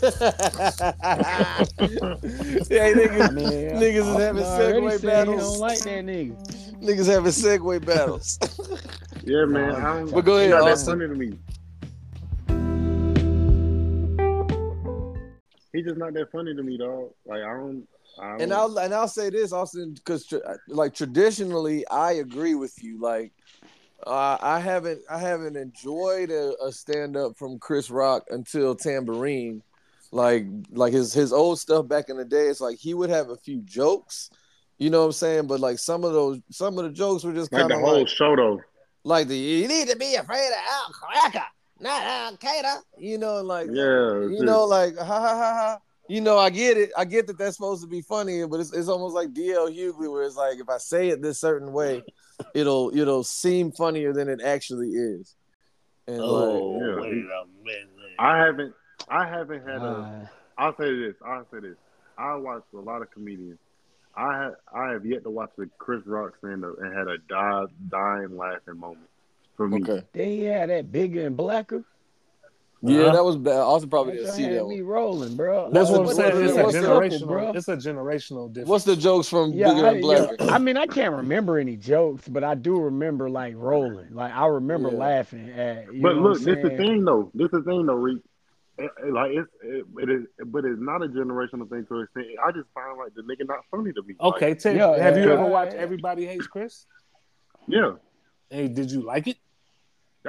[2.93, 5.41] niggas, I mean, Niggas is having already segue said He battles.
[5.41, 6.35] don't like that nigga.
[6.83, 8.39] Niggas having segue battles.
[9.25, 9.71] Yeah, man.
[9.73, 10.99] I don't, But go ahead, that Austin.
[10.99, 11.39] funny to me.
[15.71, 17.11] He just not that funny to me, dog.
[17.25, 17.87] Like I don't.
[18.19, 20.31] I don't and I'll and I'll say this, Austin, because
[20.67, 22.99] like traditionally, I agree with you.
[22.99, 23.31] Like,
[24.05, 29.61] uh, I haven't I haven't enjoyed a, a stand up from Chris Rock until Tamborine.
[30.11, 33.29] Like like his his old stuff back in the day, it's like he would have
[33.29, 34.29] a few jokes,
[34.83, 35.47] you know what I'm saying?
[35.47, 37.85] But like some of those some of the jokes were just kind of like the
[37.85, 38.61] whole like, show though.
[39.05, 41.45] like the you need to be afraid of Al Cracker,
[41.79, 42.79] not Al Qaeda.
[42.97, 45.79] You know, like Yeah, you know, like ha ha ha ha.
[46.09, 46.91] You know, I get it.
[46.97, 50.11] I get that that's supposed to be funny, but it's, it's almost like DL Hughley,
[50.11, 52.03] where it's like if I say it this certain way,
[52.53, 55.33] it'll it'll seem funnier than it actually is.
[56.07, 57.01] And like, Oh, yeah.
[57.01, 57.89] wait a minute.
[58.19, 58.73] I haven't.
[59.07, 59.85] I haven't had a.
[59.85, 60.25] Uh,
[60.57, 61.15] I'll say this.
[61.25, 61.77] I'll say this.
[62.17, 63.59] I watched a lot of comedians.
[64.15, 67.17] I have I have yet to watch the Chris Rock stand up and had a
[67.29, 69.07] die, dying laughing moment
[69.57, 69.81] for me.
[69.81, 71.83] okay, then he had that bigger and blacker.
[72.83, 73.11] yeah, Uh-huh.
[73.13, 73.53] that was bad.
[73.55, 74.91] I also probably That didn't joint see that me one.
[74.91, 75.69] rolling, bro.
[75.71, 76.43] That's what I'm saying.
[76.45, 77.27] It's a what's the- generational.
[77.27, 77.51] bro.
[77.53, 78.69] It's a generational difference.
[78.69, 80.35] What's the jokes from Yeah, Bigger I, and yeah, Blacker?
[80.53, 84.13] I mean, I can't remember any jokes, but I do remember like rolling.
[84.13, 84.97] Like I remember Yeah.
[84.97, 85.91] laughing at.
[85.93, 87.31] You But know look, what this I'm the thing though.
[87.33, 88.21] This is the thing though, Reek.
[88.77, 92.03] It, it- like it's it, it is, but it's not a generational thing to an
[92.03, 92.27] extent.
[92.45, 94.15] I just find like the nigga not funny to me.
[94.19, 95.79] Like, Okay, Tim, Yeah, have you ever watched yeah.
[95.81, 96.85] Everybody Hates Chris?
[97.67, 97.93] yeah,
[98.49, 99.37] Hey, did you like it?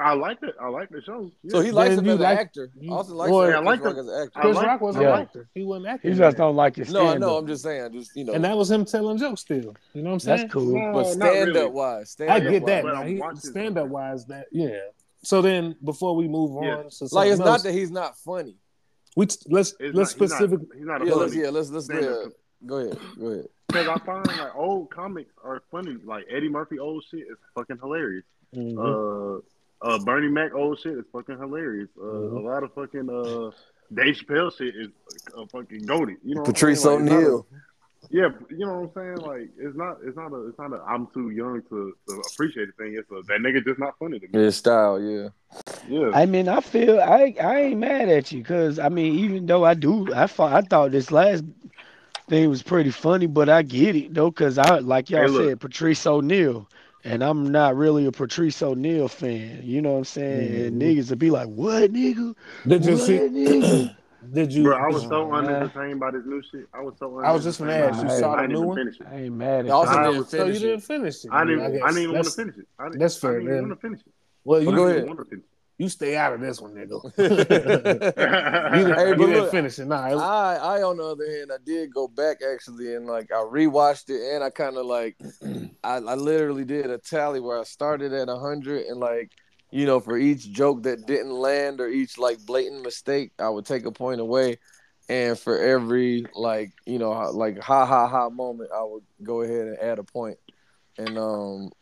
[0.00, 0.57] I like it.
[0.61, 1.30] I like the show.
[1.44, 1.50] Yeah.
[1.52, 2.70] So he likes Then him you as an like- actor.
[2.80, 3.98] you- Austin likes Well, Chris I like Rock him.
[4.00, 4.33] as an actor.
[4.35, 5.48] I Chris like- Rock was I an like- actor.
[5.54, 6.14] He wasn't He acting.
[6.16, 7.37] just don't like his No, I know.
[7.38, 7.92] I'm just saying.
[7.92, 8.33] Just you know.
[8.33, 9.76] and that was him telling jokes still.
[9.92, 10.38] You know what I'm saying?
[10.40, 10.64] That's cool.
[10.74, 11.61] No, but not stand really.
[11.61, 12.83] up wise, stand I up get that.
[12.83, 14.78] But I'm he, watching stand up wise, that yeah.
[15.25, 16.77] So then, before we move Yeah.
[16.77, 18.57] on, to Like it's something not that he's not funny.
[19.17, 20.61] we t- let's It's let's not, he's specific.
[20.61, 21.45] Not, he's not a Yeah, let's funny.
[21.45, 22.31] yeah, let's let's stand-up yeah.
[22.67, 23.49] Go ahead, go ahead.
[23.69, 25.97] Because I find like old comics are funny.
[26.05, 28.25] Like Eddie Murphy old shit is fucking hilarious.
[28.55, 28.79] Mhm.
[28.79, 29.41] Uh,
[29.87, 31.89] uh, Bernie Mac old shit is fucking hilarious.
[31.99, 32.37] Uh, Mhm.
[32.37, 33.51] A lot of fucking uh,
[33.93, 34.89] Dave Chappelle shit is
[35.37, 36.17] uh, fucking goaded.
[36.23, 36.85] You know, what I'm Patrice?
[36.85, 37.47] Like, it's not a- O'Neal.
[38.11, 39.27] Yeah, you know what I'm saying?
[39.27, 40.83] Like it's not, it's not a, it's not a.
[40.87, 42.97] I'm too young to, to appreciate the thing.
[42.99, 44.38] It's a that nigga just not funny to me.
[44.38, 45.29] His style, yeah.
[45.88, 49.47] Yeah, I mean, I feel I I ain't mad at you because I mean, even
[49.47, 51.45] though I do, I thought I thought this last
[52.29, 55.61] thing was pretty funny, but I get it though because I like y'all Hey, said
[55.61, 56.69] Patrice O'Neal,
[57.05, 59.61] and I'm not really a Patrice O'Neal fan.
[59.62, 60.51] You know what I'm saying?
[60.51, 60.67] Mm-hmm.
[60.67, 62.35] And niggas would be like, "What nigga?
[62.67, 63.19] Did you what see?
[63.19, 63.97] nigga?"
[64.33, 64.65] Did you?
[64.65, 65.45] bro, I was so Man.
[65.47, 66.67] unentertained by this new shit.
[66.73, 67.19] I was so.
[67.21, 68.19] I was just gonna ask, you it.
[68.21, 68.77] saw I the didn't new one?
[68.79, 69.07] Finish it.
[69.11, 70.01] I ain't mad at Dawson you.
[70.01, 71.31] I didn't was- so you finish didn't finish it.
[71.33, 71.61] I didn't.
[71.61, 72.67] I I, didn't even want to finish it.
[72.79, 74.13] I didn't, that's I didn't even want to finish it.
[74.45, 74.97] Well, I you go didn't ahead.
[75.05, 75.45] even want to finish
[75.77, 77.03] you stay out of this one, nigga.
[77.19, 78.15] you didn't,
[78.97, 79.87] Hey, you but didn't look, finish it.
[79.87, 83.07] Nah, it was- I, I, on the other hand, I did go back actually, and
[83.07, 85.17] like I rewatched it, and I kind of like,
[85.85, 89.33] I, I literally did a tally where I started at hundred, and like,
[89.75, 93.67] you know, for each joke that didn't land or each like blatant mistake, I would
[93.67, 94.59] take a point away,
[95.09, 99.67] and for every like, you know, like ha ha ha moment, I would go ahead
[99.67, 100.39] and add a point,
[100.97, 101.73] and um,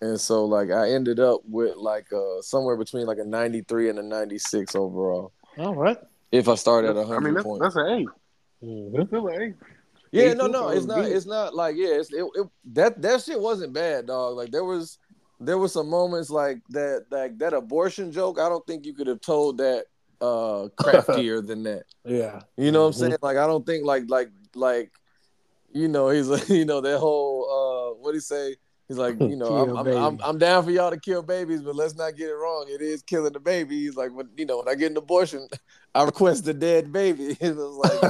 [0.00, 3.90] and so like I ended up with like uh somewhere between like a ninety three
[3.90, 5.34] and a ninety six overall.
[5.58, 5.98] all right.
[6.32, 7.62] If I start at I hundred mean, that's, points.
[7.64, 7.86] that's an
[8.62, 8.64] A.
[8.64, 8.96] Mhm.
[8.96, 9.54] That's still an A.
[10.10, 11.04] Yeah, no, no, it's not.
[11.04, 14.36] It's not like yeah, it's it, it that that shit wasn't bad, dog.
[14.36, 14.96] Like there was
[15.44, 18.38] there were some moments like that like that abortion joke.
[18.38, 19.86] I don't think you could have told that
[20.20, 21.84] uh craftier than that.
[22.04, 22.42] Yeah.
[22.56, 22.98] You know what I'm Mhm.
[22.98, 23.16] saying?
[23.22, 24.92] Like I don't think like like like
[25.72, 28.56] you know he's you know that whole uh what do you say.
[28.92, 30.20] He's like, you know, I'm, I'm, I'm.
[30.22, 32.66] I'm down for y'all to kill babies, but let's not get it wrong.
[32.68, 33.78] It is killing the baby.
[33.80, 35.48] He's like, when, you know, when I get an abortion,
[35.94, 37.38] I request a dead baby.
[37.40, 38.02] It was like,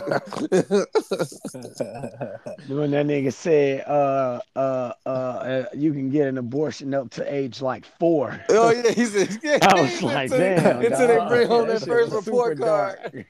[2.68, 7.32] When that nigga said, uh, uh, uh, uh, you can get an abortion up to
[7.32, 8.40] age like four.
[8.50, 9.38] Oh yeah, he said.
[9.40, 10.84] Yeah, I was like, until, damn.
[10.84, 13.26] Until they bring home That that first report card.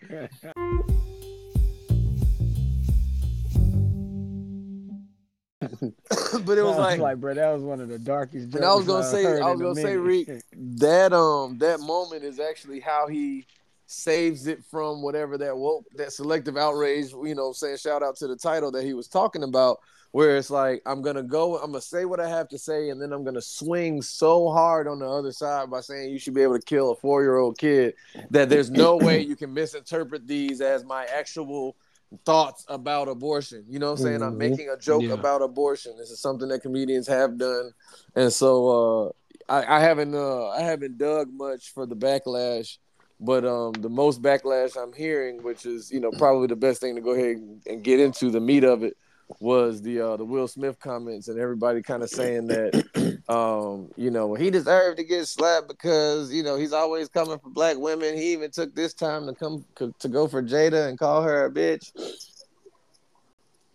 [6.45, 8.55] but it was I like, bro, that was one of the darkest.
[8.55, 10.01] and I was gonna say, I was gonna say, minute.
[10.01, 10.29] Reek,
[10.79, 13.47] that um, that moment is actually how he
[13.87, 17.13] saves it from whatever that woke, that selective outrage.
[17.13, 19.79] You know, saying shout out to the title that he was talking about,
[20.13, 23.01] where it's like I'm gonna go, I'm gonna say what I have to say, and
[23.01, 26.43] then I'm gonna swing so hard on the other side by saying you should be
[26.43, 27.95] able to kill a four year old kid
[28.31, 31.77] that there's no way you can misinterpret these as my actual
[32.25, 33.65] thoughts about abortion.
[33.69, 34.23] You know what I'm saying?
[34.23, 34.39] I'm Mhm.
[34.39, 35.15] making a joke Yeah.
[35.15, 35.97] about abortion.
[35.97, 37.73] This is something that comedians have done.
[38.15, 39.13] And so
[39.49, 42.79] uh I, I haven't uh I haven't dug much for the backlash,
[43.21, 46.95] but um the most backlash I'm hearing, which is, you know, probably the best thing
[46.97, 48.97] to go ahead and, and get into the meat of it
[49.41, 52.73] was the uh the Will Smith comments and everybody kind of saying that
[53.29, 57.51] um you know he deserved to get slapped because you know he's always coming for
[57.51, 59.65] black women he even took this time to come
[59.99, 61.93] to go for Jada and call her a bitch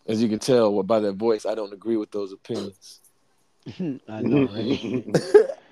[0.07, 3.01] as you can tell by that voice I don't agree with those opinions
[4.07, 5.05] I know, right?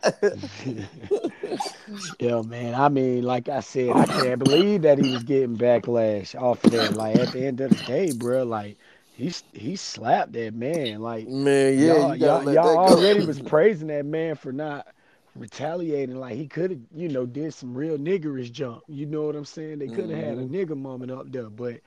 [2.19, 2.75] Yo, man.
[2.75, 6.71] I mean, like I said, I can't believe that he was getting backlash off of
[6.71, 6.93] that.
[6.93, 8.77] Like at the end of the day, bro, like
[9.15, 11.01] he he slapped that man.
[11.01, 14.88] Like man yeah y'all, you gotta y'all, y'all already was praising that man for not
[15.36, 16.17] retaliating.
[16.17, 18.82] Like he could have, you know, did some real niggerish jump.
[18.88, 19.80] You know what I'm saying?
[19.80, 20.49] They could have had a Mhm.
[20.49, 21.80] nigger moment up there, but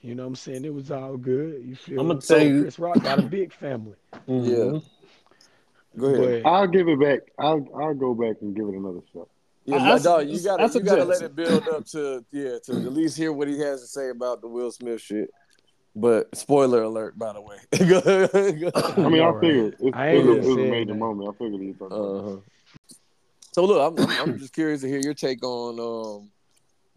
[0.00, 0.64] you know what I'm saying?
[0.64, 1.62] It was all good.
[1.64, 2.20] You feel I'ma me?
[2.20, 3.94] tell So you- Chris Rock got a big family.
[4.28, 4.82] Mhm.
[5.98, 7.20] go ahead But I'll give it back.
[7.38, 9.28] I'll I'll go back and give it another shot.
[9.66, 12.58] yeah, That's- dog, you gotta that's a you gotta let it build up to yeah
[12.64, 15.30] to at least hear what he has to say about the Will Smith shit
[15.96, 17.56] but spoiler alert by the way
[17.88, 18.98] Go ahead, go ahead.
[18.98, 19.40] I mean, I Alright.
[19.40, 20.94] figured it's, I it ain't was, it was a major that.
[20.98, 21.28] moment.
[21.28, 22.40] I figured he was Uh-huh.
[23.52, 26.30] So look, I'm, I'm I'm just curious to hear your take on um,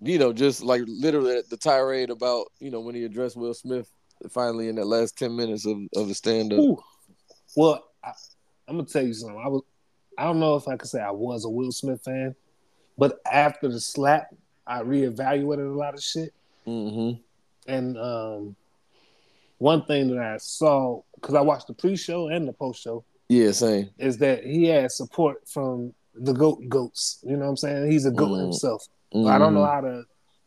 [0.02, 3.90] you know, just like literally the tirade about you know when he addressed Will Smith
[4.30, 6.78] finally in that last ten minutes of, of the stand up.
[7.56, 8.12] Well, I,
[8.68, 9.40] I'm gonna tell you something.
[9.44, 9.64] I was,
[10.18, 12.36] I don't know if I could say I was a Will Smith fan,
[12.98, 14.34] but after the slap,
[14.66, 16.34] I reevaluated a lot of shit.
[16.66, 17.22] Mm-hmm.
[17.72, 18.56] And um,
[19.60, 23.89] one thing that I saw because I watched the pre-show and the post-show Yeah, same.
[23.98, 27.20] is that he had support from the goat goats.
[27.24, 27.91] You know what I'm saying?
[27.91, 28.41] He's a goat Mm.
[28.43, 28.88] himself.
[29.13, 29.74] I don't know Mhm.
[29.74, 30.04] how to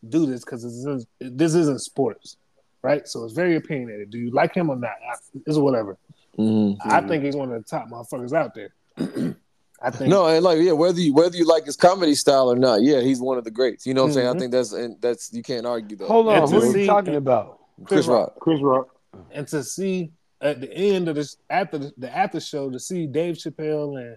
[0.08, 2.36] do this because this isn't, this isn't sports,
[2.82, 3.06] right?
[3.08, 4.10] So it's very opinionated.
[4.10, 4.90] Do you like him or not?
[4.90, 5.14] I,
[5.46, 5.96] it's whatever.
[6.38, 6.76] Mhm.
[6.84, 8.70] I think he's one of the top motherfuckers out there.
[9.82, 12.56] I think No, and like yeah, whether you whether you like his comedy style or
[12.56, 13.86] not, yeah, he's one of the greats.
[13.86, 14.26] You know what I'm saying?
[14.28, 14.38] I Mhm.
[14.38, 16.06] think that's and that's you can't argue that.
[16.06, 17.58] Hold on, And who are you talking about?
[17.84, 18.38] Chris Rock.
[18.40, 18.88] Chris Rock.
[19.32, 23.06] And to see at the end of this after the, the after show to see
[23.06, 24.16] Dave Chappelle and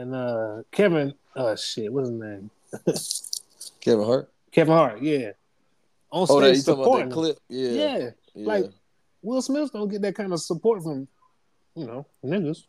[0.00, 2.50] and uh Kevin uh shit what's his name
[3.80, 4.30] Kevin Hart.
[4.50, 5.30] Kevin Hart yeah
[6.10, 7.38] on Oh, that stage supporting clip?
[7.48, 7.70] Yeah.
[7.70, 8.46] yeah yeah.
[8.46, 8.64] like
[9.22, 11.06] Will Smith don't get that kind of support from
[11.74, 12.64] you know niggas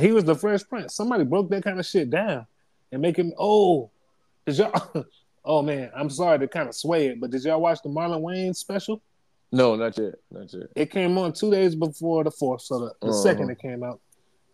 [0.00, 2.46] he was the Fresh Prince somebody broke that kind of shit down
[2.92, 3.90] and make him oh
[4.46, 5.04] did y'all
[5.44, 8.22] oh man I'm sorry to kind of sway it but did y'all watch the Marlon
[8.22, 9.02] Wayans special
[9.52, 10.14] no, not yet.
[10.30, 10.64] Not yet.
[10.74, 13.12] It came on two days before the fourth, so the, the Uh-huh.
[13.12, 14.00] second it came out.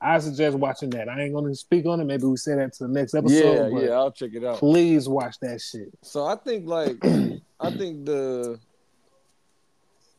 [0.00, 1.08] I suggest watching that.
[1.08, 2.04] I ain't gonna speak on it.
[2.04, 3.70] Maybe we say that to the next Yeah, episode.
[3.70, 4.58] but yeah, I'll check it out.
[4.58, 5.88] Please watch that shit.
[6.02, 6.96] So I think like
[7.60, 8.58] I think the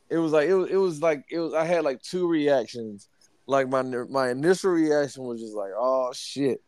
[0.10, 3.10] it was like it was it was like it was I had like two reactions.
[3.46, 6.62] Like my my initial reaction was just like, oh shit.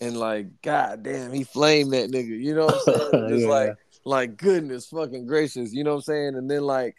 [0.00, 2.40] And like, god damn, he flamed that nigga.
[2.40, 3.28] You know what I'm saying?
[3.28, 3.50] Just Yeah.
[3.50, 6.34] like like goodness fucking gracious, you know what I'm saying?
[6.36, 6.96] And then like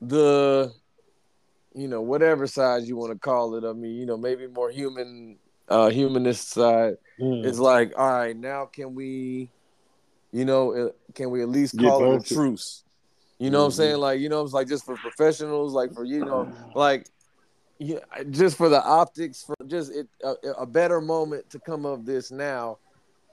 [0.00, 0.72] the
[1.74, 4.70] you know, whatever side you want to call it, I mean, you know, maybe more
[4.70, 7.44] human uh humanist side Mm.
[7.44, 9.50] it's like, all right, now can we,
[10.30, 12.84] you know, uh, can we at least call it a truce?
[13.40, 13.74] You know what I'm Mhm.
[13.74, 13.96] saying?
[13.98, 17.08] Like, you know, it's like just for professionals, like for you know, like,
[17.78, 17.98] yeah,
[18.30, 22.30] just for the optics, for just it, a, a better moment to come of this
[22.30, 22.78] now.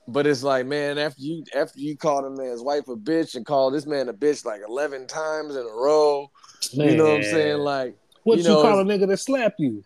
[0.07, 3.45] But it's like, man, after you after you called a man's wife a bitch and
[3.45, 6.29] called this man a bitch like eleven times in a row,
[6.71, 7.59] you know what I'm saying?
[7.59, 9.83] Like, What you you, know, call a nigga to slap you?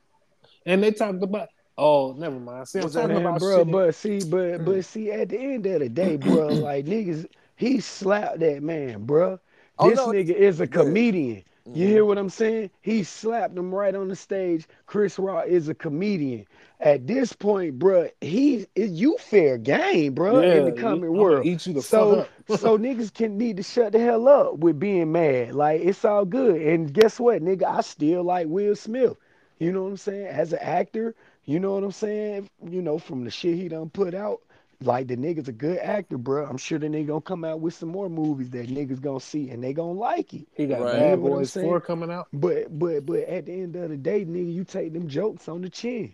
[0.65, 1.49] And they talked about.
[1.77, 2.67] Oh, never mind.
[2.67, 3.71] See, I'm talking Man, about bro, shit.
[3.71, 4.83] but see, but but mm.
[4.83, 9.39] see, at the end of the day, bro, like niggas, he slapped that man, bro.
[9.77, 10.71] Oh, This no, nigga is a yeah.
[10.71, 11.43] comedian.
[11.65, 11.93] You mm-hmm.
[11.93, 12.71] hear what I'm saying?
[12.81, 14.67] He slapped him right on the stage.
[14.87, 16.45] Chris Rock is a comedian.
[16.81, 21.45] At this point, bro, he is you fair game, bro, in the coming world.
[21.45, 22.59] eat you the So, fuck up.
[22.59, 25.55] so niggas can need to shut the hell up with being mad.
[25.55, 26.61] Like it's all good.
[26.61, 27.63] And guess what, nigga?
[27.63, 29.17] I still like Will Smith.
[29.59, 30.27] You know what I'm saying?
[30.27, 32.49] As an actor, you know what I'm saying?
[32.65, 34.39] You know, from the shit he done put out,
[34.81, 36.45] like the nigga's a good actor, bro.
[36.45, 39.49] I'm sure the nigga gonna come out with some more movies that niggas gonna see
[39.49, 40.47] and they gonna like it.
[40.53, 40.93] he got Right.
[40.93, 41.53] Bad You know what I'm Boys?
[41.53, 42.29] Four coming out.
[42.31, 45.61] But but but at the end of the day, nigga, you take them jokes on
[45.61, 46.13] the chin.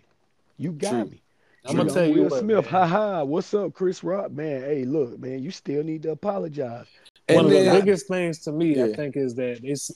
[0.58, 1.04] You got True.
[1.10, 1.22] me.
[1.68, 2.64] I'm gonna know, tell you Will what, Smith, man.
[2.64, 3.24] ha ha.
[3.24, 4.30] What's up, Chris Rock?
[4.30, 6.86] Man, hey, look, man, you still need to apologize.
[7.28, 9.90] And One of the then- biggest things to me, I think, is that it's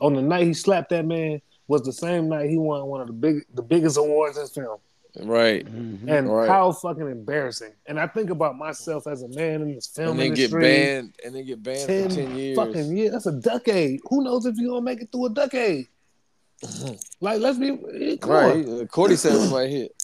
[0.00, 3.06] on the night he slapped that man was the same night he won one of
[3.06, 4.78] the big, the biggest awards in film,
[5.22, 5.64] right.
[5.64, 6.08] Mm-hmm.
[6.08, 6.48] and Right.
[6.48, 7.72] how fucking embarrassing.
[7.86, 11.14] And I think about myself as a man in this film And then get banned
[11.24, 12.56] and then get banned Ten, for ten years.
[12.56, 13.12] fucking years.
[13.12, 14.00] That's a decade.
[14.10, 15.86] Who knows if you're gonna make it through a decade?
[17.20, 18.66] Like, let's be come Right.
[18.66, 18.86] on.
[18.88, 19.92] Cordy said somebody hit.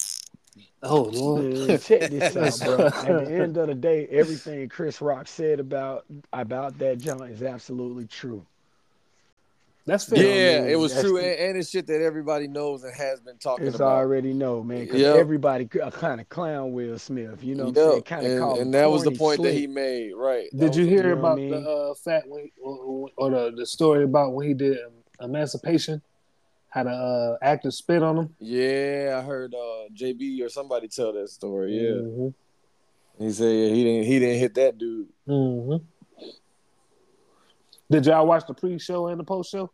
[0.85, 1.45] Oh Lord.
[1.45, 2.87] Man, check this out, bro.
[2.87, 7.41] At the end of the day, everything Chris Rock said about about that joint is
[7.45, 8.45] absolutely true.
[9.87, 10.19] That's fair.
[10.19, 12.93] Yeah, man, it was that's true, the- and, and it's shit that everybody knows and
[12.97, 13.93] has been talking It's about.
[13.93, 15.17] already know, man, because Yep.
[15.17, 17.45] everybody kind of clown Will Smith.
[17.45, 18.03] You know what I'm saying?
[18.03, 20.15] Kind of and, and that was the corny, point that he made.
[20.17, 20.49] Right.
[20.51, 21.51] That Did was you the- hear you know what I about mean?
[21.51, 24.79] the uh, fat when, or, or the the story about when he did
[25.21, 26.03] Emancipation?
[26.73, 28.35] How the uh, actor spit on him?
[28.41, 31.77] Yeah, I heard uh, JB or somebody tell that story.
[31.77, 32.35] Yeah, Mhm.
[33.19, 35.09] he said yeah, he didn't he didn't hit that dude.
[35.29, 35.83] Mhm.
[37.91, 39.71] Did y'all watch the pre-show and the post-show?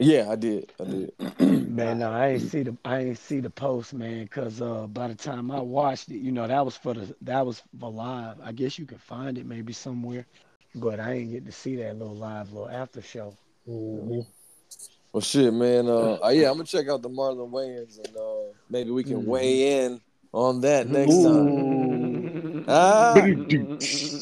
[0.00, 0.72] Yeah, I did.
[0.80, 1.12] I did.
[1.70, 5.06] Man, no, I ain't see the I ain't see the post, man, cause uh, by
[5.06, 8.40] the time I watched it, you know, that was for the that was for live.
[8.42, 10.26] I guess you can find it maybe somewhere,
[10.74, 13.34] but I ain't get to see that little live little after show.
[13.68, 14.26] Mhm.
[15.12, 15.88] Well, shit, man.
[15.88, 19.18] Uh, uh, yeah, I'm gonna check out the Marlon Wayans and uh, maybe we can
[19.22, 19.26] Mhm.
[19.26, 20.00] weigh in
[20.32, 22.64] on that next time.
[22.66, 23.14] Ah,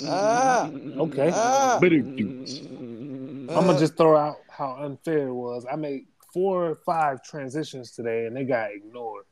[0.09, 1.31] ah, Okay.
[1.33, 1.79] ah.
[1.81, 5.65] I'm gonna just throw out how unfair it was.
[5.71, 9.25] I made four or five transitions today, and they got ignored.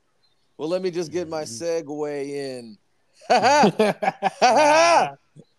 [0.58, 2.78] Well, let me just get my segue in.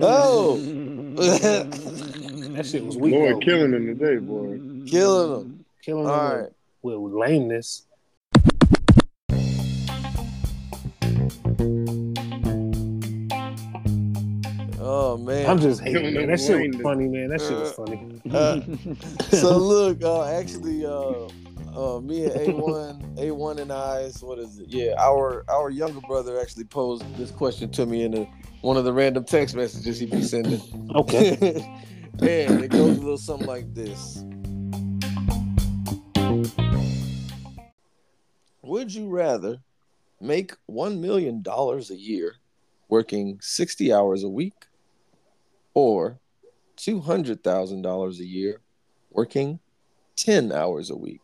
[0.00, 0.56] oh,
[1.16, 3.14] that shit was weak.
[3.14, 3.40] Lord though.
[3.40, 4.58] killing him today, boy.
[4.86, 5.64] killing them.
[5.82, 6.50] Killing All them right.
[6.82, 7.86] with, with lameness.
[14.80, 15.50] Oh man.
[15.50, 16.28] I'm just hating, man.
[16.28, 17.28] That shit was funny, man.
[17.28, 18.20] That shit was funny.
[18.30, 18.60] Uh,
[19.36, 21.28] so look, uh, actually, uh,
[21.76, 24.68] uh, me and A1, A1 and I's, what is it?
[24.68, 28.30] Yeah, our our younger brother actually posed this question to me in a,
[28.62, 30.60] one of the random text messages he'd be sending.
[30.94, 31.36] Okay.
[32.20, 34.22] and it goes a little something like this.
[38.62, 39.58] Would you rather
[40.20, 42.36] make one million dollars a year
[42.88, 44.66] working 60 hours a week
[45.74, 46.18] or
[46.76, 48.60] two hundred thousand dollars a year
[49.10, 49.58] working
[50.16, 51.20] 10 hours a week?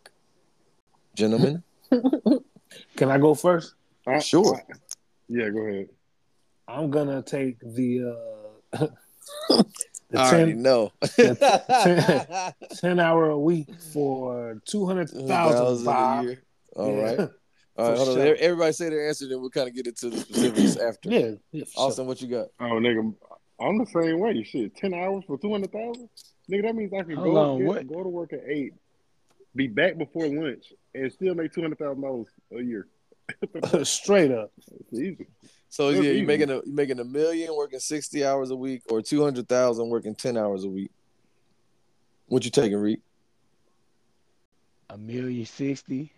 [1.15, 1.63] Gentlemen,
[2.97, 3.75] Can I go first?
[4.07, 4.63] Uh, sure.
[5.29, 5.89] Yeah, go ahead.
[6.69, 8.15] I'm gonna take the
[8.73, 8.87] uh
[10.11, 10.93] the I already 10, know.
[12.81, 16.43] 10 hour a week for two hundred thousand Thousand a year.
[16.77, 17.03] All Yeah.
[17.03, 17.19] right.
[17.21, 17.27] All
[17.77, 18.15] For right, on.
[18.15, 18.37] sure.
[18.41, 21.09] Everybody say their answer, then we'll kind of get into the specifics after.
[21.11, 21.65] Yeah, yeah.
[21.65, 21.83] for sure.
[21.87, 22.49] Austin, what you got?
[22.61, 23.15] Oh, nigga,
[23.61, 24.33] I'm the same way.
[24.33, 26.09] You shit, ten hours for two hundred thousand,
[26.51, 26.63] nigga.
[26.65, 28.75] That means I can Hold go on, get- go to work at eight,
[29.55, 32.89] be back before lunch, and still make two hundred thousand dollars a year.
[33.85, 34.51] Straight up.
[34.91, 35.29] It's easy.
[35.71, 36.21] So yeah, easy.
[36.21, 39.49] you making a you making a million working sixty hours a week, or two hundred
[39.49, 40.91] thousand working ten hours a week.
[42.27, 43.01] What you taking, Reek?
[44.91, 46.13] A million sixty.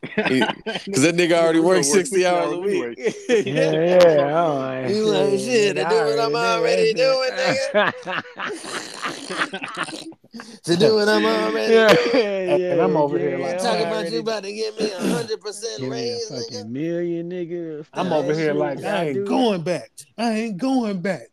[0.00, 0.16] Because
[1.02, 2.98] that nigga already We works work 60 hours a week.
[3.28, 4.40] Yeah, yeah.
[4.40, 4.88] all right.
[4.88, 7.30] You like, shit, to do what I'm already doing,
[10.64, 12.60] to do what I'm already yeah, doing.
[12.60, 14.98] yeah, And I'm over here like, I'm Talking about you about to give me a
[15.00, 16.68] hundred percent Give a raise, fucking nigga.
[16.68, 17.86] million, nigga.
[17.92, 19.90] I'm over here shit like I ain't going back.
[20.16, 21.28] I ain't going back.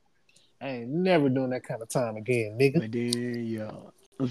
[0.61, 2.79] I ain't never doing that kind of time again, nigga.
[2.79, 3.71] But then, yeah.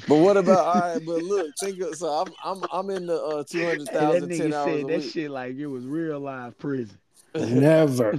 [0.09, 1.05] But what about all right?
[1.05, 4.23] But look, think of, so I'm I'm I'm in the uh, two hundred Hey, that
[4.23, 5.11] nigga ten hours said a that week.
[5.12, 6.99] shit like it was real life prison.
[7.35, 8.12] Never.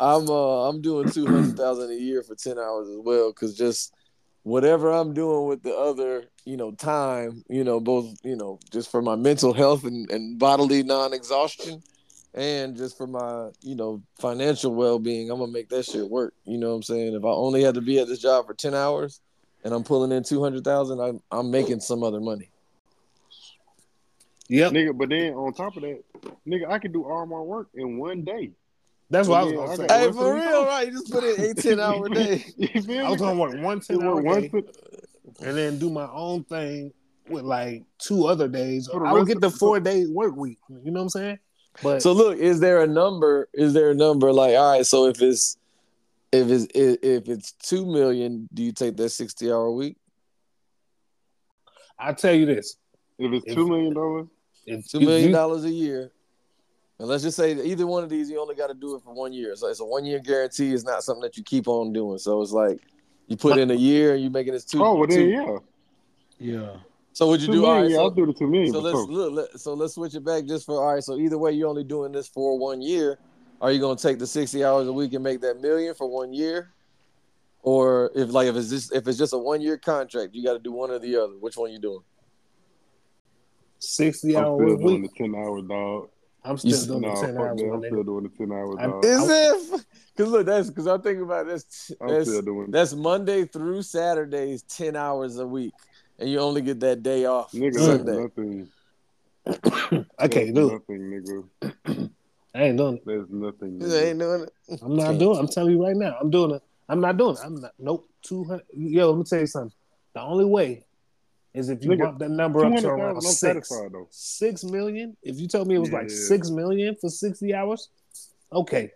[0.00, 3.56] I'm uh I'm doing two hundred thousand a year for ten hours as well, because
[3.56, 3.94] just
[4.42, 8.90] whatever I'm doing with the other, you know, time, you know, both, you know, just
[8.90, 11.82] for my mental health and, and bodily non-exhaustion,
[12.34, 16.34] and just for my, you know, financial well-being, I'm gonna make that shit work.
[16.44, 17.14] You know what I'm saying?
[17.14, 19.20] If I only had to be at this job for ten hours,
[19.64, 22.50] and I'm pulling in two hundred thousand, I'm I'm making some other money.
[24.48, 24.72] yep.
[24.72, 24.96] nigga.
[24.96, 26.02] But then on top of that,
[26.46, 28.52] nigga, I can do all my work in one day.
[29.10, 29.86] That's what I was gonna say.
[29.88, 30.86] Hey, for real, right?
[30.86, 32.44] You just put in eight, ten hour day.
[32.60, 34.50] I was gonna work one You 10 hour day
[35.40, 36.92] and then do my own thing
[37.28, 38.86] with like two other days.
[38.88, 40.58] For the I would get the four day work week.
[40.68, 41.38] You know what I'm saying?
[41.82, 43.48] But So look, is there a number?
[43.54, 44.84] Is there a number like all right?
[44.86, 45.56] So if it's
[46.32, 49.96] if it's if if it's two million, do you take that sixty hour week?
[51.98, 52.76] I tell you this:
[53.18, 54.26] If it's If- two million dollars,
[54.66, 56.12] if Two if million you- dollars a year,
[56.98, 59.02] and let's just say that either one of these, you only got to do it
[59.02, 59.54] for one year.
[59.56, 60.72] So it's a one year guarantee.
[60.72, 62.18] It's not something that you keep on doing.
[62.18, 62.80] So it's like
[63.28, 64.82] you put in a year and you're making this two.
[64.82, 65.58] oh well, then two- yeah,
[66.60, 66.76] Yeah.
[67.12, 67.82] So would you two do all million.
[67.84, 67.90] right?
[67.90, 68.72] yeah, So, I'll do the two million.
[68.72, 69.06] so let's sure.
[69.06, 69.32] look.
[69.32, 71.02] Let, so let's switch it back just for all right.
[71.02, 73.18] So either way, you're only doing this for one year.
[73.60, 76.32] Are you gonna take the sixty hours a week and make that million for one
[76.32, 76.72] year?
[77.62, 80.52] Or if like if it's just if it's just a one year contract, you got
[80.52, 81.32] to do one or the other.
[81.38, 82.00] Which one you doing?
[83.80, 86.08] sixty hours a hour still week, the ten hour dog.
[86.48, 87.60] I'm still You- doing Nah, the ten hours.
[87.60, 87.66] that.
[87.66, 87.86] my I'm nigga.
[87.88, 89.04] still doing the ten hour I'm- dog.
[89.04, 89.86] Is it?
[90.18, 91.92] Because look, that's because I'm thinking about this.
[92.00, 92.72] I'm That's, still doing.
[92.72, 95.74] that's Monday through Saturdays, ten hours a week,
[96.18, 98.16] and you only get that day off Nigga, that's Sunday.
[98.22, 98.68] nothing.
[100.18, 100.72] I can't That's do it.
[100.72, 102.10] Nothing, nigga.
[102.54, 103.06] I ain't doing it.
[103.06, 103.80] There's nothing.
[103.80, 104.02] You Nigga.
[104.10, 104.80] ain't doing it.
[104.82, 105.18] I'm not Can't.
[105.20, 105.36] doing.
[105.36, 105.38] it.
[105.38, 106.16] I'm telling you right now.
[106.20, 106.62] I'm doing it.
[106.88, 107.40] I'm not doing it.
[107.44, 107.72] I'm not.
[107.78, 108.08] Nope.
[108.22, 108.64] Two hundred.
[108.74, 109.72] Yo, let me tell you something.
[110.14, 110.84] The only way
[111.58, 113.70] is if you Nigga, bump that number up to around six.
[114.10, 115.16] Six million.
[115.22, 117.88] If you told me it was like six million for sixty hours,
[118.52, 118.92] okay,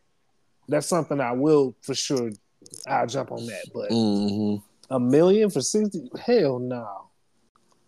[0.68, 2.30] that's something I will for sure.
[2.86, 3.64] I'll jump on that.
[3.74, 4.94] But Mm-hmm.
[4.94, 6.08] a million for sixty?
[6.24, 7.08] Hell no.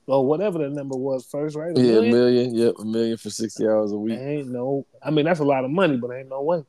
[0.07, 1.75] Or whatever the number was first, right?
[1.75, 2.11] A Yeah, a million?
[2.11, 2.55] million.
[2.55, 4.19] Yep, a million for sixty hours a week.
[4.19, 4.85] Ain't no.
[5.03, 6.65] I mean, that's a lot of money, but ain't no way.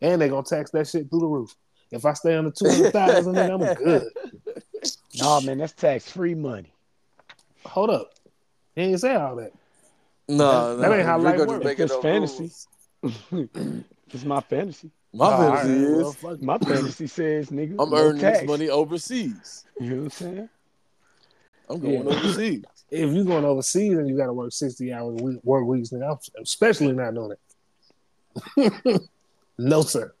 [0.00, 1.54] And they're gonna tax that shit through the roof.
[1.90, 4.04] If I stay under two hundred thousand, then I'm good.
[5.16, 6.72] No, man, that's tax free money.
[7.66, 8.12] Hold up.
[8.74, 9.52] He ain't say all that.
[10.28, 11.64] No, That- that ain't how life Rico just works.
[11.64, 12.50] making It's fantasy.
[14.12, 14.90] It's my fantasy.
[15.12, 16.36] My All fantasy right, is well.
[16.40, 18.40] My fantasy says, nigga, I'm no earning tax.
[18.40, 19.64] this money overseas.
[19.80, 20.48] You know what I'm saying?
[21.68, 22.00] I'm going Yeah.
[22.14, 22.64] overseas.
[22.90, 25.90] if you're going overseas and you got to work sixty hours a week, work weeks,
[25.90, 27.36] then I'm especially not doing
[28.56, 29.02] it.
[29.58, 30.12] no, sir.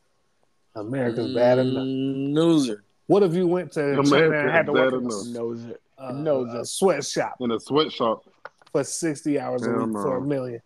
[0.76, 1.84] America's bad enough.
[1.84, 2.84] Mm, Loser.
[3.08, 5.26] What if you went to China and had to work bad in enough.
[5.26, 5.80] Knows it.
[6.00, 8.24] A, a, knows a sweatshop In a sweatshop.
[8.72, 10.60] for sixty hours a Hell week for a million?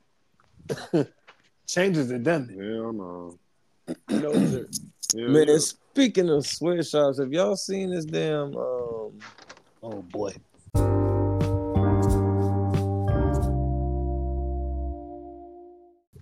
[1.66, 2.57] Changes it, doesn't it?
[2.59, 3.39] Hell no.
[4.09, 4.76] Knows it.
[5.16, 5.55] Hell Man, yeah.
[5.55, 8.57] it's Speaking of sweatshops, have y'all seen this damn?
[8.57, 9.12] Um,
[9.87, 10.32] Oh boy.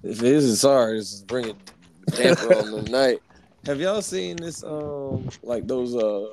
[0.02, 1.56] if it isn't sorry, this is bringing
[2.16, 3.20] damper on the night.
[3.66, 4.64] Have y'all seen this?
[4.64, 6.26] Um, like those uh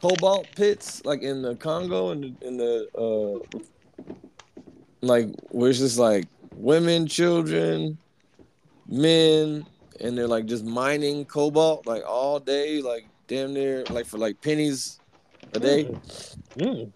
[0.00, 3.58] cobalt pits, like in the Congo and in, in the uh,
[5.00, 7.98] like where it's just like women, children,
[8.86, 9.66] men,
[10.00, 14.40] and they're like just mining cobalt like all day, like damn near like for like
[14.40, 15.00] pennies
[15.52, 15.84] a day.
[16.56, 16.92] Mm.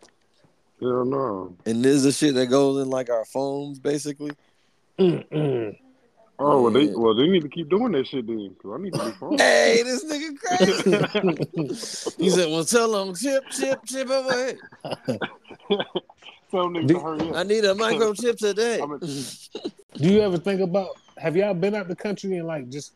[0.80, 1.57] Hell no.
[1.64, 4.32] And this is the shit that goes in like our phones, basically.
[4.98, 5.76] Mm-mm.
[6.39, 8.93] Oh well, they well they need to keep doing that shit then, cause I need
[8.95, 9.39] to be fun.
[9.39, 12.14] Hey, this nigga crazy.
[12.22, 14.57] he said, "Well, tell him chip, chip, chip away.
[16.51, 17.37] Tell niggas Do- to hurry up.
[17.37, 20.89] I need a microchip today." A- Do you ever think about?
[21.18, 22.93] Have y'all been out the country and like just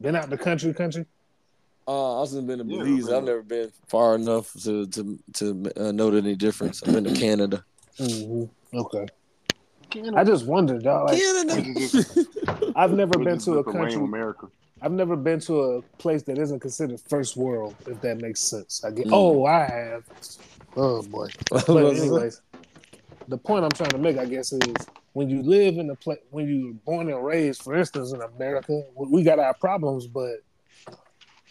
[0.00, 1.06] been out the country, country?
[1.86, 3.06] Uh, I also been to Belize.
[3.06, 3.14] man.
[3.14, 6.82] I've never been far enough to to to uh, know any difference.
[6.82, 7.64] I've been to Canada.
[7.98, 8.76] Mm-hmm.
[8.78, 9.06] Okay.
[10.14, 11.08] I just wondered, dog.
[11.08, 12.72] Like, Canada.
[12.76, 14.02] I've never Which been to a just the lame country.
[14.02, 14.48] America.
[14.80, 18.84] I've never been to a place that isn't considered first world, if that makes sense.
[18.84, 19.06] I get.
[19.06, 19.10] Mm.
[19.12, 20.04] Oh, I have.
[20.76, 21.28] Oh boy.
[21.50, 22.40] But anyways,
[23.26, 24.74] the point I'm trying to make, I guess, is
[25.14, 28.20] when you live in a place, when you were born and raised, for instance, in
[28.22, 30.36] America, we we got our problems, but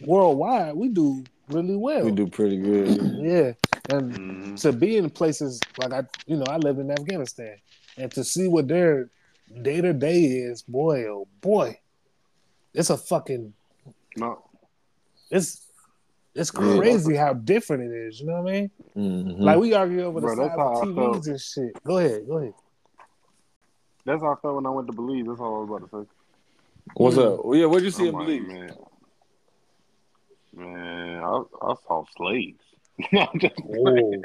[0.06, 2.06] worldwide, we do really well.
[2.06, 2.88] we do pretty good.
[3.20, 3.54] Yeah,
[3.90, 4.62] and Mhm.
[4.62, 7.58] to be in places like I, you know, I lived in Afghanistan,
[7.98, 9.10] and to see what their
[9.64, 11.80] day to day is, boy, oh boy,
[12.74, 13.54] it's a fucking,
[14.16, 14.44] No,
[15.32, 15.66] it's
[16.36, 16.76] it's Yeah.
[16.78, 18.20] crazy how different it is.
[18.20, 18.72] You know what I mean?
[18.96, 19.40] Mhm.
[19.44, 21.84] Like we argue over the Bro, size that's how I of TVs and shit.
[21.84, 22.54] Go ahead, go ahead.
[24.06, 25.26] that's how I felt when I went to Belize.
[25.28, 26.10] That's all I was about to say.
[26.94, 27.44] What's up?
[27.44, 28.48] Well, yeah, what'd you see I'm in like, Belize?
[28.48, 28.76] man,
[30.54, 32.64] man, I, I saw slaves.
[33.12, 34.22] no, I'm just Oh,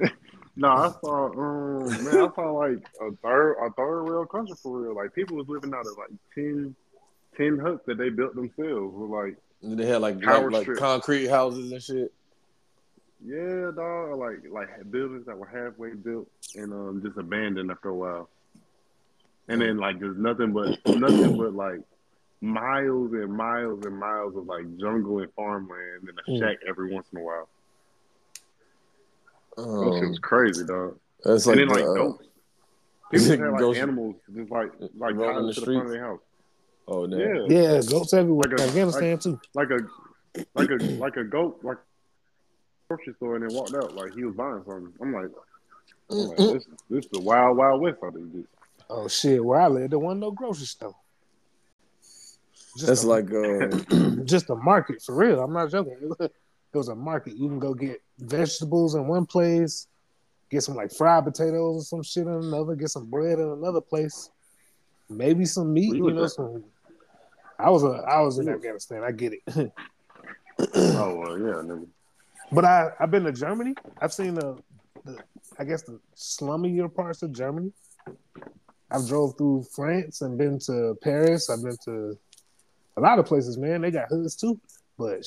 [0.56, 4.78] no, I saw, um, man, I saw like a third, a third world country for
[4.80, 4.94] real.
[4.94, 6.74] Like people was living out of like 10,
[7.36, 8.94] 10 huts that they built themselves.
[8.94, 12.12] With like, And They had like like, like concrete houses and shit.
[13.24, 17.94] yeah, dog, like like buildings that were halfway built and um just abandoned after a
[17.94, 18.28] while.
[19.48, 21.80] And then like there's nothing but nothing but like
[22.40, 26.38] miles and miles and miles of like jungle and farmland and a Mm.
[26.40, 27.48] shack every once in a while.
[29.56, 30.98] That shit Um, was crazy, dog.
[31.24, 32.24] that's like, and then like uh, goats.
[33.10, 35.90] People had like Ghost- animals just like like Roaming tied the to the front of
[35.92, 36.20] their house.
[36.88, 37.20] oh damn.
[37.50, 37.72] Yeah.
[37.74, 38.48] yeah, goats everywhere.
[38.50, 39.40] Like a- Afghanistan too.
[39.54, 39.78] Like a
[40.54, 41.78] like a like a goat like
[42.88, 44.92] grocery store and then walked out like he was buying something.
[45.00, 45.30] I'm like,
[46.10, 48.44] I'm like this this is the wild wild west out of this.
[48.90, 50.96] Oh shit, where I live, there wasn't no grocery store.
[52.76, 55.40] Just That's a- like uh, just a market for real.
[55.42, 55.96] I'm not joking.
[56.74, 57.36] It was a market.
[57.36, 59.86] You can go get vegetables in one place,
[60.50, 63.80] get some like fried potatoes or some shit in another, get some bread in another
[63.80, 64.30] place,
[65.08, 65.94] maybe some meat.
[65.94, 66.64] You know, some.
[67.58, 68.54] I was a, I was in Yeah.
[68.54, 69.04] Afghanistan.
[69.04, 69.42] I get it,
[70.74, 71.86] oh well, yeah, nigga.
[72.50, 73.74] but I I've been to Germany.
[74.00, 74.56] I've seen the,
[75.04, 75.18] the
[75.58, 77.72] I guess the slummier parts of Germany.
[78.90, 81.50] I've drove through France and been to Paris.
[81.50, 82.18] I've been to
[82.96, 83.80] a lot of places, man.
[83.82, 84.60] They got hoods too,
[84.98, 85.24] but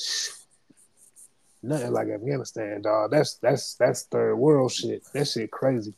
[1.62, 3.10] nothing like Afghanistan, dog.
[3.10, 5.02] That's that's that's third world shit.
[5.12, 5.94] That shit crazy.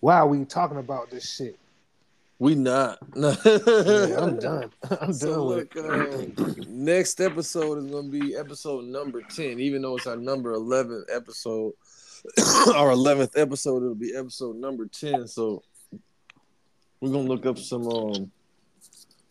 [0.00, 1.58] Why are we talking about this shit?
[2.42, 2.98] we not.
[3.14, 4.72] Yeah, I'm done.
[5.00, 9.60] I'm So done with look, uh, next episode is gonna be episode number ten.
[9.60, 11.72] Even though it's our number eleven episode,
[12.74, 15.28] our eleventh episode, it'll be episode number ten.
[15.28, 15.62] So
[17.00, 18.32] we're gonna look up some um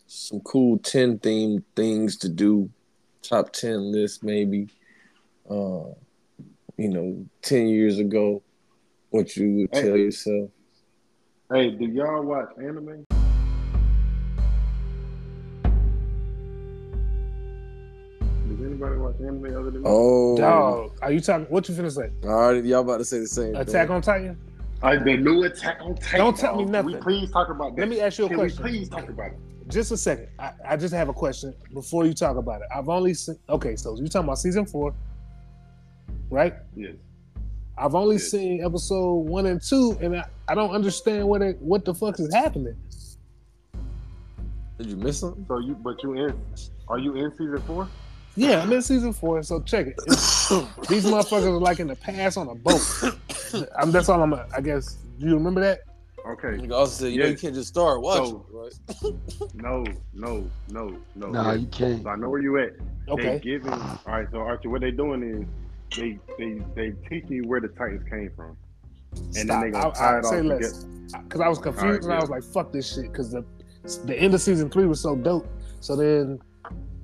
[0.06, 2.70] some cool ten themed things to do,
[3.22, 4.68] top ten list maybe.
[5.48, 5.94] Uh,
[6.76, 8.42] you know, ten years ago,
[9.10, 9.82] what you would Hey.
[9.82, 10.50] tell yourself.
[11.52, 13.04] Hey, do y'all watch anime?
[18.48, 19.88] Does anybody watch anime other than me?
[19.88, 21.46] Oh, Dog, are you talking?
[21.46, 22.10] What you finna say?
[22.28, 23.54] All right, y'all about to say the same.
[23.54, 23.96] Attack thing.
[23.96, 24.38] on Titan?
[24.82, 26.18] Uh, the new Attack on Titan.
[26.18, 26.92] Don't tell me nothing.
[26.92, 27.82] Can we please talk about that?
[27.82, 28.64] Let me ask you a Can question.
[28.64, 29.38] we please talk about it?
[29.72, 30.28] Just a second.
[30.38, 32.68] I, I just have a question before you talk about it.
[32.74, 33.38] I've only seen.
[33.48, 34.94] Okay, so you're talking about season four,
[36.28, 36.54] right?
[36.76, 36.94] Yes.
[37.78, 38.30] I've only Yes.
[38.30, 42.20] seen episode one and two, and I, I don't understand what it, what the fuck
[42.20, 42.76] is happening.
[44.76, 45.44] Did you miss something?
[45.48, 46.38] So you, but you in?
[46.88, 47.88] Are you in season four?
[48.36, 49.96] Yeah, I'm in season four, so check it.
[50.06, 52.80] These motherfuckers are like in the past on a boat.
[53.78, 54.34] I'm, that's all I'm.
[54.34, 54.96] I guess.
[55.18, 55.80] Do you remember that?
[56.26, 56.48] Okay.
[56.58, 59.14] Nigga also said, you know, you can't just start watching, So- right?
[59.54, 61.26] No, no, no, no.
[61.30, 61.60] Nah, Yes.
[61.60, 62.02] you can't.
[62.02, 62.72] So I know where you at.
[63.06, 63.38] They Okay.
[63.40, 63.72] giving.
[63.72, 64.26] All right.
[64.30, 68.30] So Archie, what they doing is they they they teaching you where the Titans came
[68.36, 68.56] from,
[69.16, 69.46] and Stop.
[69.46, 70.58] then they gonna I- tie I- it all say together.
[70.60, 70.84] less.
[71.24, 73.10] Because I was confused Alright, and I was like, fuck this shit.
[73.12, 73.44] Because the
[74.06, 75.46] the end of season three was so dope.
[75.80, 76.40] So then,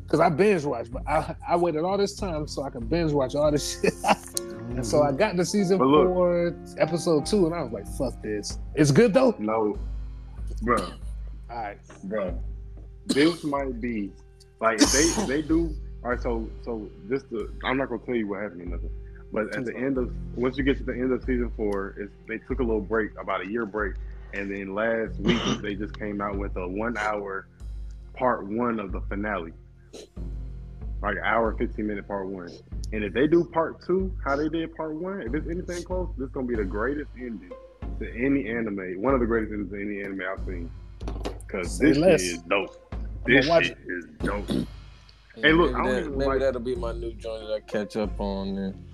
[0.08, 3.12] because I binge watched, but I, I waited all this time so I could binge
[3.12, 3.92] watch all this shit.
[4.70, 5.16] and so I mm-hmm.
[5.18, 8.58] got to season look- four, episode two, and I was like, fuck this.
[8.74, 9.34] It's good though?
[9.38, 9.78] No,
[10.62, 10.78] bro,
[11.50, 11.78] All right.
[12.04, 12.42] bro.
[13.04, 14.10] This might be
[14.60, 15.74] like if they they do.
[16.02, 16.22] All right.
[16.22, 18.90] So so this the I'm not gonna tell you what happened or nothing.
[19.30, 22.12] But at the end of once you get to the end of season four, it's,
[22.26, 23.94] they took a little break, about a year break,
[24.32, 27.46] and then last week they just came out with a one hour
[28.14, 29.52] part one of the finale,
[31.02, 32.50] like an hour fifteen minute part one.
[32.92, 36.08] And if they do part two, how they did part one, if it's anything close,
[36.16, 37.50] this is gonna be the greatest ending
[38.00, 40.70] to any anime, one of the greatest endings to any anime I've seen.
[41.48, 42.94] Cause Say this shit is dope.
[43.26, 44.48] This shit is dope.
[44.50, 44.64] Yeah,
[45.42, 47.54] Hey, look, maybe, I don't that, even maybe like- that'll be my new joint that
[47.54, 48.54] I catch up on.
[48.56, 48.84] Then.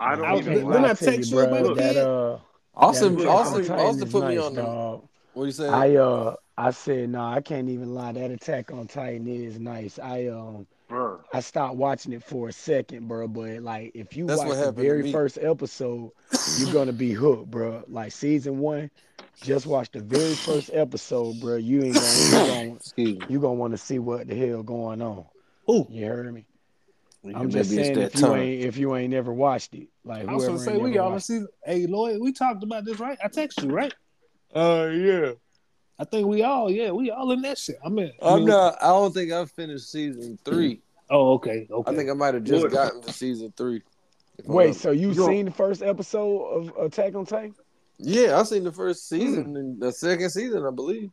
[0.00, 1.94] I don't I was- even Didn't like I text you about Look, that?
[1.94, 2.08] that?
[2.08, 2.38] Uh,
[2.74, 4.62] Austin, that Austin, Attack on Austin put me nice, on the.
[4.62, 5.08] dog.
[5.34, 5.68] What do you say?
[5.68, 8.12] I uh I said no, I can't even lie.
[8.12, 9.98] That Attack on Titan is nice.
[9.98, 11.20] I um Bruh.
[11.32, 13.26] I stopped watching it for a second, bro.
[13.26, 16.10] But like, if you That's watch the very first episode,
[16.58, 17.82] you're gonna be hooked, bro.
[17.88, 18.90] Like season one,
[19.40, 21.56] just watch the very first episode, bro.
[21.56, 22.76] You ain't gonna, you
[23.16, 25.24] gonna, you gonna want to see what the hell going on.
[25.70, 25.86] Ooh.
[25.88, 26.44] You heard me?
[27.24, 28.40] Yeah, I'm just saying if you time.
[28.40, 31.02] ain't if you ain't never watched it, like I was whoever gonna say we never
[31.02, 31.48] all in watched season.
[31.64, 33.16] Hey Lloyd, we talked about this, right?
[33.24, 33.94] I text you, right?
[34.54, 35.32] Uh, yeah.
[35.98, 37.76] I think we all, yeah, we all in that shit.
[37.84, 38.76] I mean, I I'm mean- not.
[38.82, 40.80] I don't think I've finished season three.
[41.10, 41.92] Oh, okay, okay.
[41.92, 42.72] I think I might have just Look.
[42.72, 43.82] gotten to season three.
[44.38, 47.54] If I'm Wait, so you You don't- seen the first episode of Attack on Titan?
[47.98, 51.10] yeah, I seen the first season and the second season, I believe.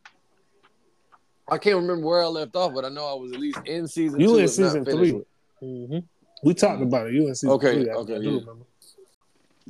[1.52, 3.88] I can't remember where I left off, but I know I was at least in
[3.88, 4.38] season You two.
[4.38, 5.12] in season three.
[5.14, 5.26] with-
[5.62, 6.04] Mhm.
[6.44, 7.14] We talked about it.
[7.14, 7.90] You in season Okay, three.
[7.90, 8.20] I, okay, yeah.
[8.20, 8.66] remember.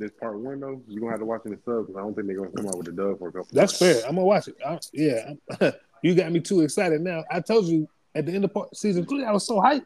[0.00, 2.14] This part one though, you're gonna have to watch in the sub because I don't
[2.14, 3.48] think they're gonna come out with a dub for a couple.
[3.52, 3.96] That's fair.
[4.06, 4.56] I'm gonna watch it.
[4.66, 5.32] I, yeah,
[6.02, 7.22] you got me too excited now.
[7.30, 9.84] I told you at the end of part, season three, I was so hyped,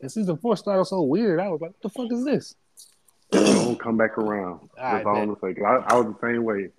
[0.00, 1.38] and season four started so weird.
[1.38, 2.54] I was like, "What the fuck is this?"
[3.32, 4.60] It's gonna come back around.
[4.60, 5.60] All That's right, all I'm gonna say.
[5.60, 6.70] 'Cause I, I was the same way,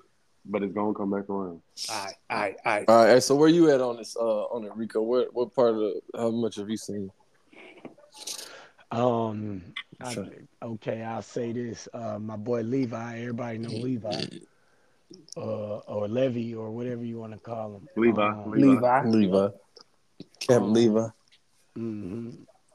[0.46, 1.62] but it's gonna come back around.
[1.92, 2.86] All right, all right, all right.
[2.90, 4.18] All right, so where you at on this?
[4.18, 5.04] Uh, on it, Rico?
[5.04, 7.12] What what part of the, how much have you seen?
[8.92, 9.62] Um,
[10.00, 10.14] I-
[10.64, 11.88] okay, I'll say this.
[11.94, 14.22] Uh, my boy Levi, everybody know Levi,
[15.36, 17.90] uh, or Levy, or whatever you want to call him.
[17.96, 19.02] Levi, Um, Levi.
[19.06, 19.38] Levi.
[19.38, 19.48] Levi,
[20.40, 21.08] Camp Um, Levi.
[21.76, 22.30] hmm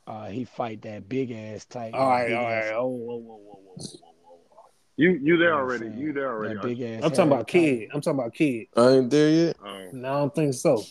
[0.06, 1.94] Uh, he fight that big ass tight.
[1.94, 2.74] All right, big all ass- right.
[2.76, 4.64] Oh, whoa, whoa, whoa, whoa, whoa, whoa.
[4.96, 6.00] You you there know what I'm already?
[6.00, 6.54] You there already?
[6.54, 7.04] That big ass.
[7.04, 7.90] I'm talking about hairy kid.
[7.94, 8.66] I'm talking about kid.
[8.76, 9.56] I ain't there yet.
[9.64, 10.84] Oh, No, I don't think so.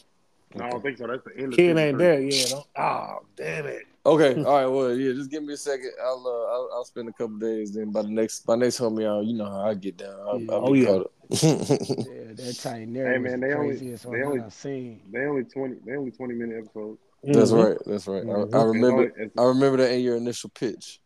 [0.55, 1.07] no, I don't think so.
[1.07, 1.51] That's the end.
[1.51, 2.53] Kid season ain't there yet.
[2.77, 3.83] Oh, damn it.
[4.05, 4.65] Okay, all right.
[4.65, 5.91] Well, yeah, just give me a second.
[6.03, 7.73] I'll uh, I'll, I'll spend a couple days.
[7.73, 10.17] Then by the next by next homie, I'll you know how I get down.
[10.27, 10.51] I'll, Yeah.
[10.53, 10.99] I'll Oh, yeah.
[11.31, 15.01] Yeah, that tight there Hey, was man, the they only- craziest they only- I've seen.
[15.13, 15.75] They only twenty.
[15.85, 16.99] They only twenty minute episodes.
[17.23, 17.63] That's Mhm.
[17.63, 17.77] right.
[17.85, 18.23] That's right.
[18.23, 18.53] Mhm.
[18.53, 19.13] I, I remember.
[19.17, 20.99] Only, I remember that in your initial pitch.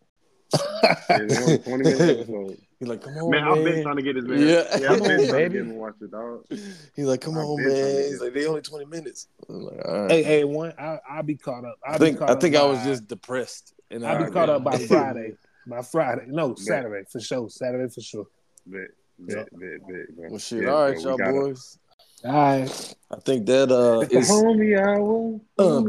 [0.53, 2.61] it's, they only twenty minute episodes.
[2.79, 3.53] He's like, come on, Man, man.
[3.57, 4.39] I've been trying to get this man.
[4.39, 4.77] Yeah.
[4.79, 6.43] Yeah, I've been on, trying to get him to watch it, dog.
[6.49, 8.03] He's like, come I've on, been trying to man.
[8.09, 9.27] He's like, they only twenty minutes.
[9.47, 10.11] I'm like, all right.
[10.11, 10.73] Hey, hey, one.
[10.77, 11.77] I, I'll be caught up.
[11.87, 13.73] I'll I think I up think I by- was just depressed.
[13.91, 15.35] And I'll be caught up by Friday.
[15.67, 16.25] By Friday.
[16.27, 17.49] No, Saturday for sure.
[17.49, 18.25] Saturday for sure.
[18.67, 20.29] Bet, bet, bet, bet, bro.
[20.31, 20.63] Well, shit.
[20.63, 21.79] Yeah, all right, so y'all we gotta- boys.
[22.25, 22.95] All right.
[23.11, 24.29] I think that uh is.
[24.29, 25.39] homie hour.
[25.59, 25.81] Uh,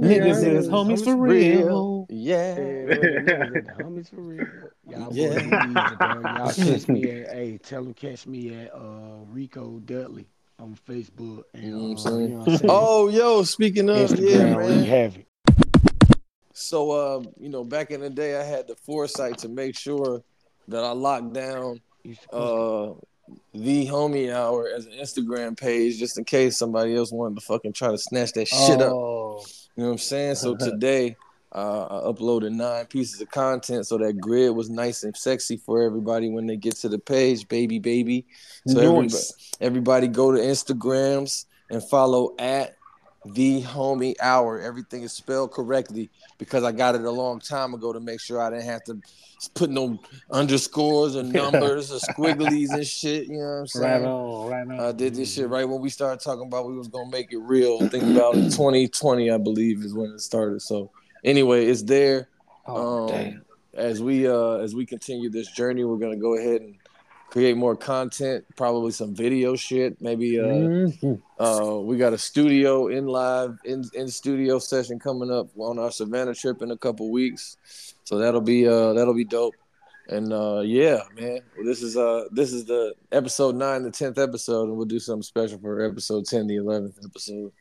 [0.00, 2.06] Niggas is homies for real.
[2.08, 2.54] Yeah.
[2.56, 4.46] Yeah, niggas at the homies for real.
[4.88, 5.28] Y'all Yeah.
[5.40, 6.20] boys be easy, bro.
[6.34, 10.26] Y'all catch me at hey, tell them catch me at uh Rico Dudley
[10.58, 12.20] on Facebook and You know what I'm uh, saying?
[12.22, 12.70] you know what I'm saying?
[12.70, 14.84] Oh, yo, speaking of, yeah, Instagram, wreak man.
[14.84, 15.26] havoc.
[16.52, 20.22] So, uh, you know, back in the day, I had the foresight to make sure
[20.68, 21.80] that I locked down
[22.32, 22.92] uh
[23.52, 27.72] the homie hour as an Instagram page just in case somebody else wanted to fucking
[27.72, 28.92] try to snatch that shit up.
[28.92, 29.44] oh,
[29.76, 30.36] You know what I'm saying?
[30.36, 31.16] So today,
[31.52, 35.82] uh, I uploaded nine pieces of content so that grid was nice and sexy for
[35.82, 38.26] everybody when they get to the page, baby, baby.
[38.68, 39.24] So everybody,
[39.60, 42.76] everybody go to Instagrams and follow at
[43.24, 44.60] the homie hour.
[44.60, 48.40] Everything is spelled correctly because I got it a long time ago to make sure
[48.40, 49.00] I didn't have to
[49.54, 49.98] put no
[50.30, 53.28] underscores or numbers or squigglies and shit.
[53.28, 54.02] You know what I'm saying?
[54.02, 54.80] Right on, right on.
[54.80, 57.38] I did this shit right when we started talking about we was gonna make it
[57.38, 57.86] real.
[57.88, 60.60] Think about it, 2020, I believe, is when it started.
[60.62, 60.90] So
[61.24, 62.28] anyway, it's there.
[62.66, 63.44] Oh, um, damn.
[63.74, 66.74] as we uh as we continue this journey, we're gonna go ahead and
[67.30, 70.00] create more content, probably some video shit.
[70.00, 71.22] Maybe uh, Mhm.
[71.38, 75.90] uh we got a studio in live in in studio session coming up on our
[75.92, 77.56] Savannah trip in a couple weeks.
[78.04, 79.54] So that'll be uh that'll be dope.
[80.08, 81.40] And uh yeah, man.
[81.56, 84.98] Well, this is uh this is the episode nine, the tenth episode, and we'll do
[84.98, 87.52] something special for episode ten, the eleventh episode.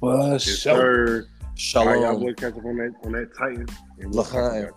[0.00, 1.24] For Yes, sure.
[1.56, 1.80] Sir.
[1.80, 3.66] All right, y'all boys catch up on that on that Titan.
[4.00, 4.70] and we'll talk L'chaim.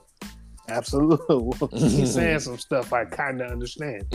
[0.68, 1.70] Absolutely.
[1.80, 4.04] He's saying some stuff I kind of understand.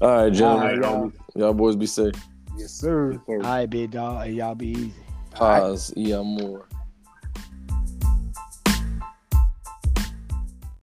[0.00, 0.66] All right, gentlemen.
[0.66, 1.12] right, y'all.
[1.34, 2.14] Y'all boys be safe.
[2.56, 3.12] yes, sir.
[3.12, 3.34] Yes, sir.
[3.34, 4.24] All right, big dog.
[4.26, 4.94] Hey, y'all be easy.
[5.30, 6.68] Paz y amor.